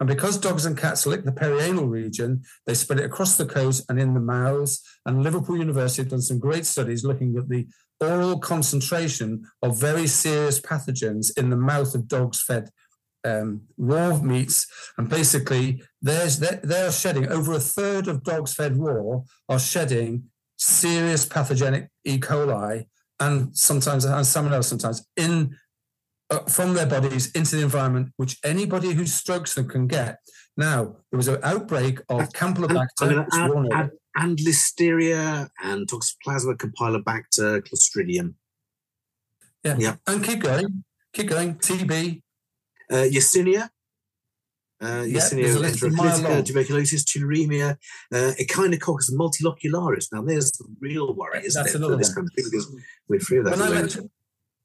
[0.00, 3.80] And because dogs and cats lick the perianal region, they spread it across the coat
[3.88, 4.82] and in the mouths.
[5.04, 7.66] And Liverpool University have done some great studies looking at the
[8.00, 12.70] oral concentration of very serious pathogens in the mouth of dogs fed
[13.24, 14.66] um, raw meats.
[14.96, 20.24] And basically, there's, they're, they're shedding over a third of dogs fed raw are shedding
[20.56, 22.18] serious pathogenic E.
[22.18, 22.86] coli
[23.20, 25.56] and sometimes and salmonella sometimes in
[26.30, 30.18] uh, from their bodies into the environment, which anybody who strokes them can get.
[30.56, 33.26] Now, there was an outbreak of Campylobacter.
[33.32, 38.34] I'm going to add, add, and Listeria and Toxoplasma campylobacter Clostridium.
[39.64, 39.76] Yeah.
[39.78, 39.94] yeah.
[40.06, 40.84] And keep going.
[41.12, 41.54] Keep going.
[41.54, 42.20] TB.
[42.90, 43.70] Uh, Yersinia.
[44.80, 47.76] Uh, Yersinia yeah, tuberculosis, tularemia,
[48.12, 50.06] uh, Echinococcus multilocularis.
[50.12, 52.72] Now, there's the real worry, isn't That's it, another country because
[53.08, 53.58] we're free of that.
[53.58, 54.02] When I, lecture,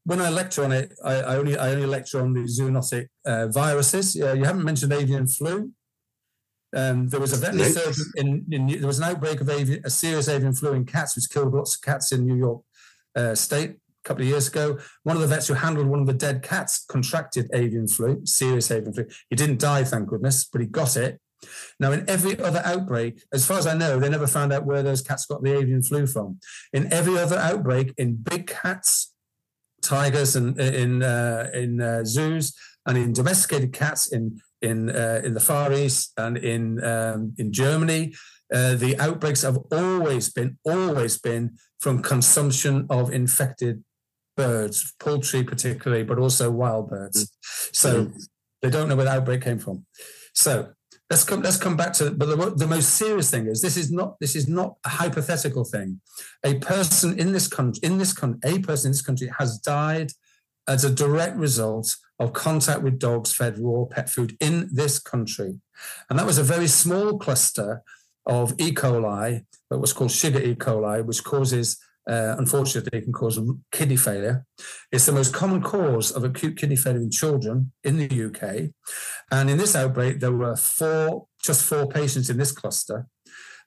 [0.06, 3.48] when I lecture on it, I, I, only I only lecture on the zoonotic uh,
[3.48, 4.16] viruses.
[4.16, 5.72] Yeah, you haven't mentioned avian flu.
[6.76, 9.90] Um, there was a veterinary surgeon in, in, there was an outbreak of avian, a
[9.90, 12.62] serious avian flu in cats, which killed lots of cats in New York
[13.16, 14.78] uh, State a couple of years ago.
[15.04, 18.72] One of the vets who handled one of the dead cats contracted avian flu, serious
[18.72, 19.06] avian flu.
[19.30, 21.20] He didn't die, thank goodness, but he got it.
[21.80, 24.82] Now, in every other outbreak, as far as I know, they never found out where
[24.82, 26.40] those cats got the avian flu from.
[26.72, 29.14] In every other outbreak, in big cats,
[29.82, 32.56] tigers, and in uh, in uh, zoos,
[32.86, 37.52] and in domesticated cats in in uh, in the Far East and in um, in
[37.52, 38.16] Germany.
[38.54, 43.84] Uh, the outbreaks have always been always been from consumption of infected
[44.38, 47.26] birds, poultry particularly, but also wild birds.
[47.26, 47.30] Mm.
[47.76, 48.28] So mm.
[48.62, 49.86] they don't know where the outbreak came from.
[50.34, 50.74] So
[51.10, 53.92] let's come let's come back to but the, the most serious thing is this is
[53.92, 56.02] not this is not a hypothetical thing.
[56.44, 60.12] A person in this country in this country a person in this country has died
[60.68, 65.60] as a direct result of contact with dogs fed raw pet food in this country.
[66.10, 67.84] And that was a very small cluster
[68.26, 68.72] of E.
[68.72, 70.56] coli, that was called Shiga E.
[70.56, 71.78] coli, which causes,
[72.10, 73.40] uh, unfortunately, can cause
[73.72, 74.46] kidney failure.
[74.92, 78.72] It's the most common cause of acute kidney failure in children in the UK.
[79.32, 83.08] And in this outbreak, there were four, just four patients in this cluster.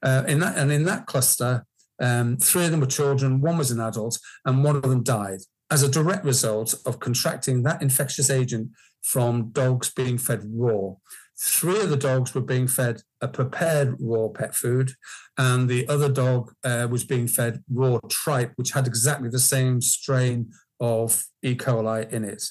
[0.02, 1.66] Uh, in that, and in that cluster,
[2.00, 5.40] um, three of them were children, one was an adult, and one of them died
[5.70, 8.70] as a direct result of contracting that infectious agent
[9.02, 10.94] from dogs being fed raw.
[11.38, 14.92] Three of the dogs were being fed a prepared raw pet food,
[15.36, 19.80] and the other dog uh, was being fed raw tripe, which had exactly the same
[19.80, 20.50] strain
[20.80, 21.54] of E.
[21.54, 22.42] coli in it.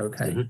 [0.00, 0.30] Okay.
[0.30, 0.42] Mm-hmm.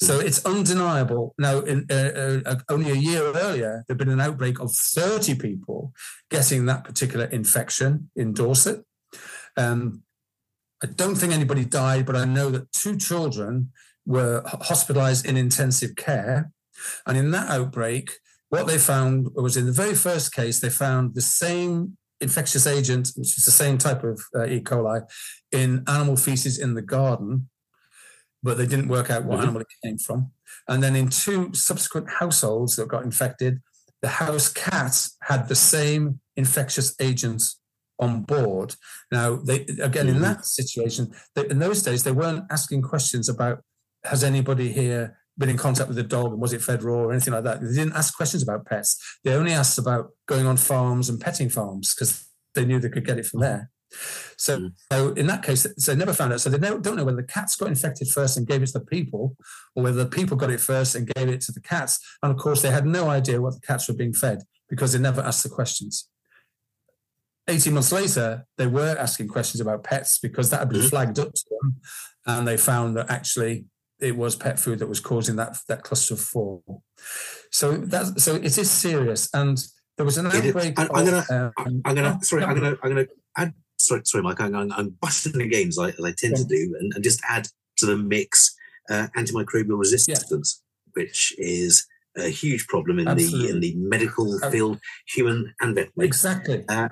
[0.00, 1.34] So it's undeniable.
[1.38, 5.92] Now, in, uh, uh, only a year earlier, there'd been an outbreak of 30 people
[6.30, 8.84] getting that particular infection in Dorset.
[9.56, 10.02] Um,
[10.82, 13.72] I don't think anybody died, but I know that two children
[14.06, 16.50] were hospitalized in intensive care.
[17.06, 18.12] And in that outbreak,
[18.48, 23.10] what they found was in the very first case, they found the same infectious agent,
[23.16, 24.60] which is the same type of uh, E.
[24.60, 25.02] coli,
[25.52, 27.48] in animal feces in the garden,
[28.42, 29.42] but they didn't work out what mm-hmm.
[29.42, 30.30] animal it came from.
[30.68, 33.60] And then in two subsequent households that got infected,
[34.00, 37.42] the house cat had the same infectious agent
[37.98, 38.74] on board.
[39.10, 40.16] Now, they again mm-hmm.
[40.16, 43.62] in that situation, they, in those days they weren't asking questions about
[44.04, 47.12] has anybody here been in contact with the dog and was it fed raw or
[47.12, 47.60] anything like that.
[47.60, 49.18] They didn't ask questions about pets.
[49.24, 53.06] They only asked about going on farms and petting farms because they knew they could
[53.06, 53.70] get it from there.
[54.36, 54.72] So, mm.
[54.92, 56.40] so in that case, so they never found out.
[56.40, 58.84] So they don't know whether the cats got infected first and gave it to the
[58.84, 59.36] people,
[59.74, 61.98] or whether the people got it first and gave it to the cats.
[62.22, 64.98] And of course, they had no idea what the cats were being fed because they
[64.98, 66.08] never asked the questions.
[67.48, 70.88] 18 months later, they were asking questions about pets because that had been mm-hmm.
[70.88, 71.76] flagged up to them.
[72.26, 73.64] And they found that actually
[74.00, 76.62] it was pet food that was causing that, that cluster of four.
[77.50, 79.28] So that so it is serious.
[79.32, 79.58] And
[79.96, 80.78] there was an outbreak.
[80.78, 84.40] I, am gonna, um, I'm gonna, sorry, I'm gonna, I'm gonna add, sorry, sorry, Mike,
[84.40, 86.42] I'm, I'm, I'm busting the games as I tend yeah.
[86.42, 88.54] to do, and, and, just add to the mix
[88.90, 91.02] uh, antimicrobial resistance, yeah.
[91.02, 91.86] which is
[92.16, 93.46] a huge problem in Absolutely.
[93.46, 96.06] the in the medical field, human and veterinary.
[96.06, 96.64] Exactly.
[96.68, 96.88] Uh,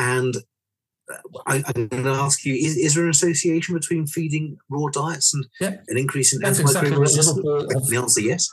[0.00, 0.34] and
[1.12, 4.88] uh, I, am going to ask you: is, is, there an association between feeding raw
[4.90, 7.88] diets and an increase in antimicrobial exactly resistance?
[7.90, 8.48] the answer yes.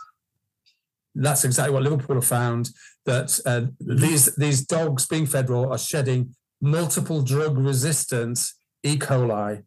[1.15, 2.69] That's exactly what Liverpool have found.
[3.05, 3.95] That uh, mm-hmm.
[3.97, 8.39] these these dogs being fed raw are shedding multiple drug resistant
[8.83, 8.97] E.
[8.97, 9.63] coli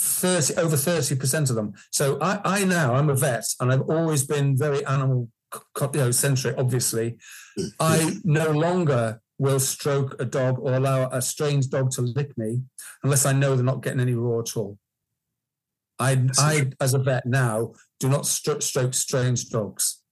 [0.00, 4.24] 30 over 30% of them so I, I now i'm a vet and i've always
[4.24, 5.28] been very animal
[5.80, 7.16] you know, centric obviously
[7.58, 7.68] mm-hmm.
[7.80, 12.62] i no longer will stroke a dog or allow a strange dog to lick me
[13.02, 14.78] unless I know they're not getting any raw at all.
[15.98, 20.02] I, I as a vet now, do not stroke strange dogs.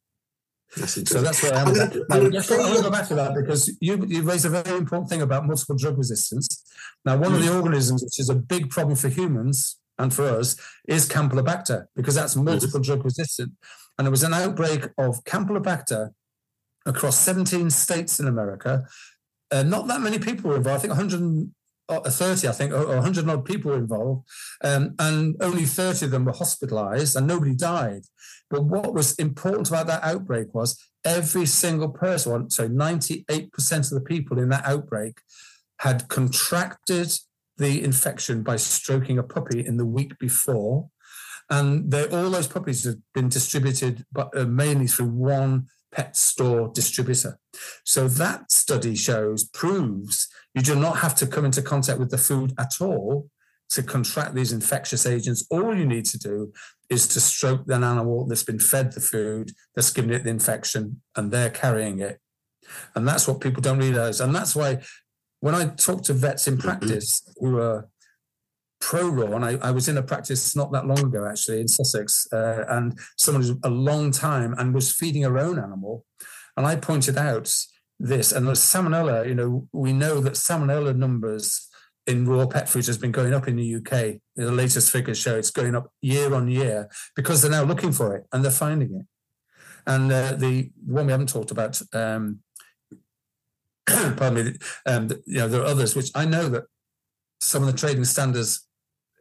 [0.76, 1.68] That's so that's where I am.
[1.68, 5.22] I want to go back to that because you, you raised a very important thing
[5.22, 6.64] about multiple drug resistance.
[7.04, 7.36] Now, one mm.
[7.36, 7.56] of the mm.
[7.56, 10.56] organisms which is a big problem for humans and for us
[10.88, 12.84] is Campylobacter because that's multiple mm.
[12.84, 13.52] drug resistant.
[13.96, 16.10] And there was an outbreak of Campylobacter
[16.84, 18.84] across 17 states in America
[19.50, 20.78] uh, not that many people were involved.
[20.78, 21.52] I think 100,
[21.88, 24.26] uh, 30, I think, or 100 odd people were involved,
[24.62, 28.02] um, and only 30 of them were hospitalized and nobody died.
[28.50, 34.04] But what was important about that outbreak was every single person, so 98% of the
[34.04, 35.20] people in that outbreak
[35.80, 37.12] had contracted
[37.58, 40.88] the infection by stroking a puppy in the week before.
[41.48, 47.38] And all those puppies have been distributed but, uh, mainly through one pet store distributor.
[47.84, 52.18] So that study shows, proves you do not have to come into contact with the
[52.18, 53.28] food at all
[53.70, 55.46] to contract these infectious agents.
[55.50, 56.52] All you need to do
[56.88, 61.02] is to stroke an animal that's been fed the food, that's given it the infection,
[61.16, 62.20] and they're carrying it.
[62.94, 64.20] And that's what people don't realize.
[64.20, 64.82] And that's why
[65.40, 66.68] when I talk to vets in mm-hmm.
[66.68, 67.88] practice who are
[68.80, 71.68] pro raw, and I, I, was in a practice not that long ago actually in
[71.68, 76.04] Sussex, uh, and someone who's a long time and was feeding her own animal,
[76.56, 77.52] and I pointed out
[77.98, 79.26] this and the salmonella.
[79.26, 81.68] You know, we know that salmonella numbers
[82.06, 84.20] in raw pet food has been going up in the UK.
[84.36, 88.14] The latest figures show it's going up year on year because they're now looking for
[88.14, 89.06] it and they're finding it.
[89.86, 92.40] And uh, the one we haven't talked about, um,
[93.86, 94.54] pardon me,
[94.86, 96.64] um, you know, there are others which I know that
[97.40, 98.66] some of the trading standards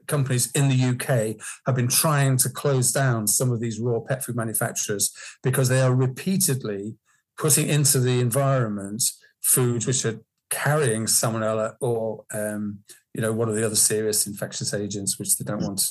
[0.08, 1.36] companies in the UK
[1.66, 5.12] have been trying to close down some of these raw pet food manufacturers
[5.44, 6.96] because they are repeatedly
[7.38, 9.04] putting into the environment
[9.42, 12.80] foods which are carrying salmonella or um,
[13.14, 15.82] you know one of the other serious infectious agents which they don't want.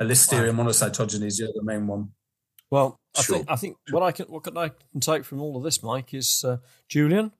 [0.00, 2.10] A Listeria monocytogenes is the main one.
[2.70, 3.36] Well, I sure.
[3.36, 5.82] think I think what I can what can I can take from all of this,
[5.82, 7.32] Mike, is uh, Julian.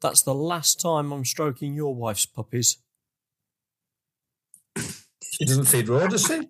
[0.00, 2.78] That's the last time I'm stroking your wife's puppies.
[5.40, 6.48] She doesn't feed raw, does she?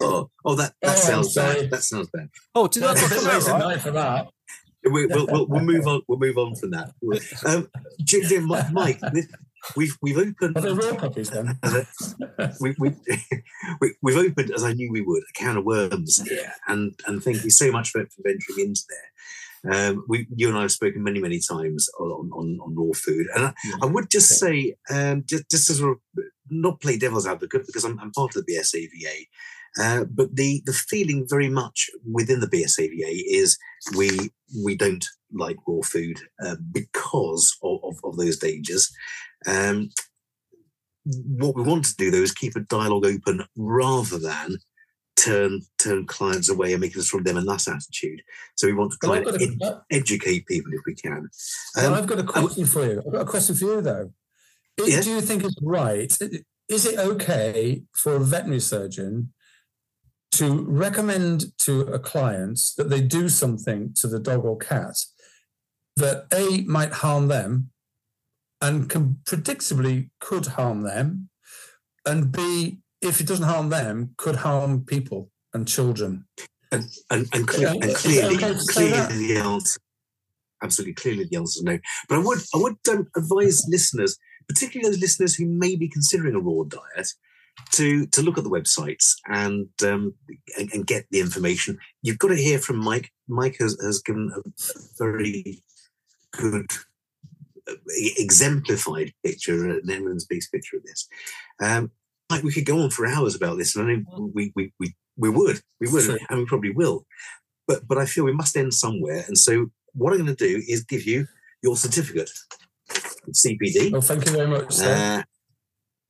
[0.00, 1.70] Oh, oh, that, that oh, sounds bad.
[1.70, 2.30] That sounds bad.
[2.52, 3.80] Oh, did that not right?
[3.80, 4.26] for that?
[4.84, 6.02] We, will we'll, we'll move on.
[6.08, 6.90] We'll move on from that.
[7.46, 7.68] Um,
[8.02, 9.00] Jim, Mike,
[9.76, 10.56] we've we've opened.
[10.56, 11.58] Are they real puppies then?
[12.60, 12.90] we, we,
[14.02, 17.22] we, have opened, as I knew we would, a can of worms here, and and
[17.22, 19.10] thank you so much for, for venturing into there.
[19.70, 23.26] Um, we, you and I have spoken many, many times on, on, on raw food,
[23.34, 23.52] and I,
[23.82, 27.84] I would just say, um, just, just as sort of not play devil's advocate because
[27.84, 29.26] I'm, I'm part of the BSAVA,
[29.78, 33.58] uh, but the the feeling very much within the BSAVA is
[33.96, 34.30] we
[34.64, 38.90] we don't like raw food uh, because of, of, of, those dangers.
[39.46, 39.90] Um,
[41.04, 44.56] what we want to do though is keep a dialogue open rather than
[45.24, 48.22] turn turn clients away and make us from them in that attitude.
[48.56, 51.28] So we want to try and ed- educate people if we can.
[51.76, 53.02] Um, well, I've got a question for you.
[53.04, 54.12] I've got a question for you though.
[54.78, 56.16] Is, Do you think it's right?
[56.68, 59.32] Is it okay for a veterinary surgeon
[60.32, 64.94] to recommend to a client that they do something to the dog or cat
[65.96, 67.70] that A might harm them
[68.60, 71.28] and can predictably could harm them,
[72.04, 76.26] and B if it doesn't harm them, could harm people and children.
[76.70, 79.80] And, and, and, clear, and clearly, clearly the answer,
[80.62, 81.78] absolutely clearly the answer is no.
[82.08, 84.18] But I would, I would um, advise listeners,
[84.48, 87.08] particularly those listeners who may be considering a raw diet,
[87.72, 90.14] to to look at the websites and um,
[90.56, 91.78] and, and, get the information.
[92.02, 93.10] You've got to hear from Mike.
[93.28, 94.50] Mike has, has given a
[94.98, 95.62] very
[96.32, 96.70] good
[97.68, 97.74] uh,
[98.16, 101.08] exemplified picture, an evidence-based picture of this.
[101.60, 101.90] Um,
[102.30, 104.32] like we could go on for hours about this, and I know mm.
[104.34, 106.18] we we we, we would, we would, sure.
[106.28, 107.06] and we probably will.
[107.66, 110.62] But but I feel we must end somewhere, and so what I'm going to do
[110.68, 111.26] is give you
[111.62, 112.30] your certificate,
[113.30, 113.92] CPD.
[113.94, 114.80] Oh, thank you very much.
[114.80, 115.22] Uh,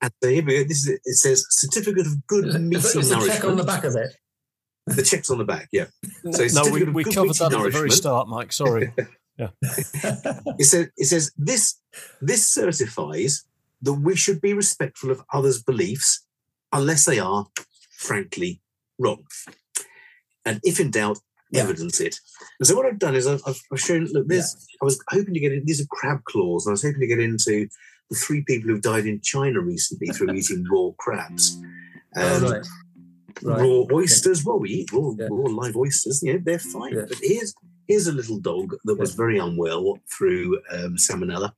[0.01, 0.69] and so here we go.
[0.69, 1.17] This is it.
[1.17, 3.33] says certificate of good is meat is nourishment.
[3.33, 4.15] check on the back of it.
[4.87, 5.87] The check's on the back, yeah.
[6.33, 8.53] So no, we, we covered that at the very start, Mike.
[8.53, 8.93] Sorry.
[9.39, 9.49] yeah.
[9.63, 11.81] it says it says this
[12.21, 13.45] this certifies
[13.83, 16.27] that we should be respectful of others' beliefs
[16.73, 17.47] unless they are,
[17.99, 18.61] frankly,
[18.99, 19.25] wrong.
[20.45, 21.19] And if in doubt,
[21.51, 21.63] yeah.
[21.63, 22.17] evidence it.
[22.59, 24.77] And so what I've done is I've, I've shown, look, this, yeah.
[24.83, 27.07] I was hoping to get in, these are crab claws, and I was hoping to
[27.07, 27.69] get into
[28.11, 31.61] the three people who've died in China recently through eating raw crabs.
[32.17, 32.67] Oh, right.
[33.43, 33.61] Right.
[33.61, 35.29] Raw oysters, well, we eat raw, yeah.
[35.31, 36.95] raw live oysters, you know, they're fine.
[36.95, 37.55] But here's
[37.87, 41.53] here's a little dog that was very unwell through um, salmonella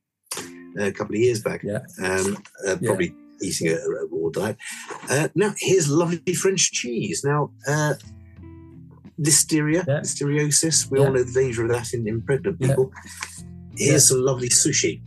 [0.77, 1.63] a couple of years back.
[1.63, 1.79] Yeah.
[2.03, 3.47] Um, uh, probably yeah.
[3.47, 4.57] eating a, a, raw diet.
[5.09, 7.23] Uh, now, here's lovely French cheese.
[7.23, 7.93] Now, uh,
[9.19, 9.99] listeria, yeah.
[9.99, 11.05] listeriosis, we yeah.
[11.05, 12.91] all know the danger of that in, in pregnant people.
[13.75, 15.01] Here's some lovely sushi.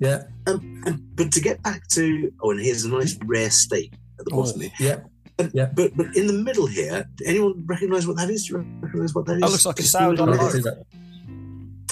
[0.00, 0.24] Yeah.
[0.46, 4.24] Um, and, but to get back to, oh, and here's a nice rare steak at
[4.24, 5.04] the bottom oh, here.
[5.38, 5.48] Yeah.
[5.52, 5.66] yeah.
[5.66, 8.46] But but in the middle here, anyone recognise what that is?
[8.46, 9.40] Do you recognise what that is?
[9.40, 10.84] That looks like a sourdough.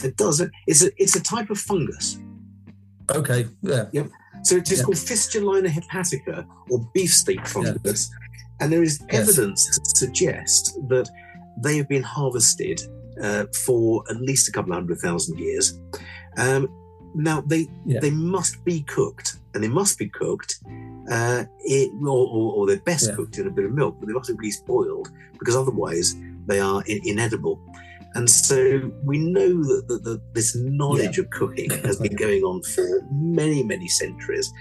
[0.02, 0.42] It does.
[0.66, 2.18] It's a it's a type of fungus.
[3.10, 3.46] Okay.
[3.62, 3.86] Yeah.
[3.92, 4.10] Yep.
[4.42, 4.84] So it is yeah.
[4.84, 8.10] called Fistulina hepatica or beefsteak fungus.
[8.10, 8.16] Yeah.
[8.60, 9.78] And there is evidence yes.
[9.78, 11.08] to suggest that
[11.62, 12.80] they have been harvested
[13.22, 15.78] uh, for at least a couple of hundred thousand years.
[16.36, 16.68] Um,
[17.14, 18.00] now they yeah.
[18.00, 20.60] they must be cooked, and they must be cooked,
[21.10, 23.16] uh, it, or, or, or, they're best yeah.
[23.16, 26.14] cooked in a bit of milk, but they must be at least boiled because otherwise
[26.46, 27.60] they are in, inedible.
[28.14, 31.24] And so we know that, that, that this knowledge yeah.
[31.24, 34.52] of cooking has been going on for many, many centuries.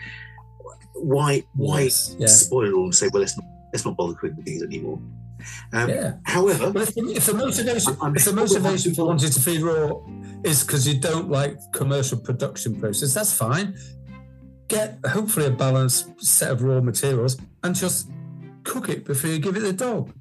[0.93, 2.45] Why, why yes.
[2.45, 5.00] spoil it all and say, well, let's not, let's not bother cooking these anymore?
[5.74, 6.14] Um, yeah.
[6.26, 9.93] However, if, if, the motivation, I'm, I'm if the motivation for wanting to feed raw
[10.43, 13.76] is because you don't like commercial production process, that's fine.
[14.68, 18.10] Get hopefully a balanced set of raw materials and just
[18.64, 20.14] cook it before you give it the dog.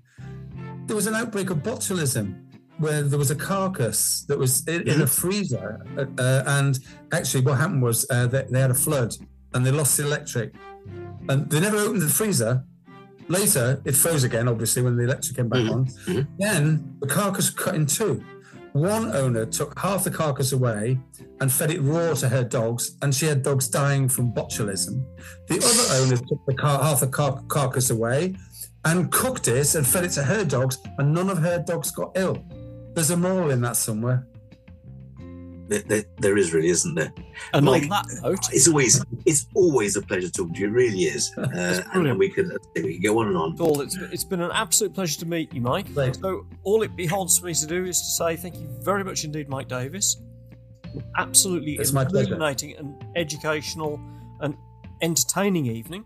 [0.86, 2.47] There was an outbreak of botulism
[2.78, 5.04] where there was a carcass that was in, in a mm-hmm.
[5.04, 6.78] freezer, uh, uh, and
[7.12, 9.14] actually what happened was uh, they, they had a flood
[9.54, 10.54] and they lost the electric,
[11.28, 12.64] and they never opened the freezer
[13.28, 15.74] Later, it froze again, obviously, when the electric came back mm-hmm.
[15.74, 15.86] on.
[15.86, 16.32] Mm-hmm.
[16.38, 18.24] Then the carcass cut in two.
[18.72, 20.98] One owner took half the carcass away
[21.40, 25.04] and fed it raw to her dogs, and she had dogs dying from botulism.
[25.48, 28.36] The other owner took the car- half the car- carcass away
[28.84, 32.12] and cooked it and fed it to her dogs, and none of her dogs got
[32.14, 32.42] ill.
[32.98, 34.26] There's a moral in that somewhere.
[35.68, 37.12] There, there, there is really, isn't there?
[37.54, 40.66] And Mike, on that note, it's always it's always a pleasure talking to you.
[40.66, 43.56] It really is, uh, and we can we can go on and on.
[43.56, 45.86] Paul, it's, it's been an absolute pleasure to meet you, Mike.
[45.90, 46.18] Thanks.
[46.18, 49.22] So all it beholds for me to do is to say thank you very much
[49.22, 50.16] indeed, Mike Davies.
[51.16, 54.00] Absolutely it's illuminating and educational
[54.40, 54.56] and
[55.02, 56.04] entertaining evening.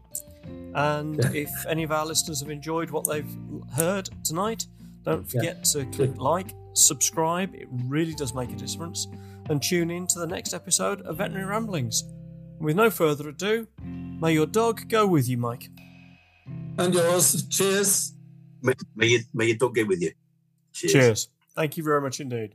[0.75, 3.35] And if any of our listeners have enjoyed what they've
[3.75, 4.67] heard tonight,
[5.05, 5.83] don't forget yeah.
[5.85, 7.55] to click like, subscribe.
[7.55, 9.09] It really does make a difference
[9.51, 12.05] and tune in to the next episode of Veterinary Ramblings.
[12.59, 15.69] With no further ado, may your dog go with you, Mike.
[16.79, 17.47] And yours.
[17.49, 18.15] Cheers.
[18.63, 20.13] May, may, you, may your dog go with you.
[20.73, 20.93] Cheers.
[20.93, 21.29] Cheers.
[21.57, 22.55] Thank you very much indeed.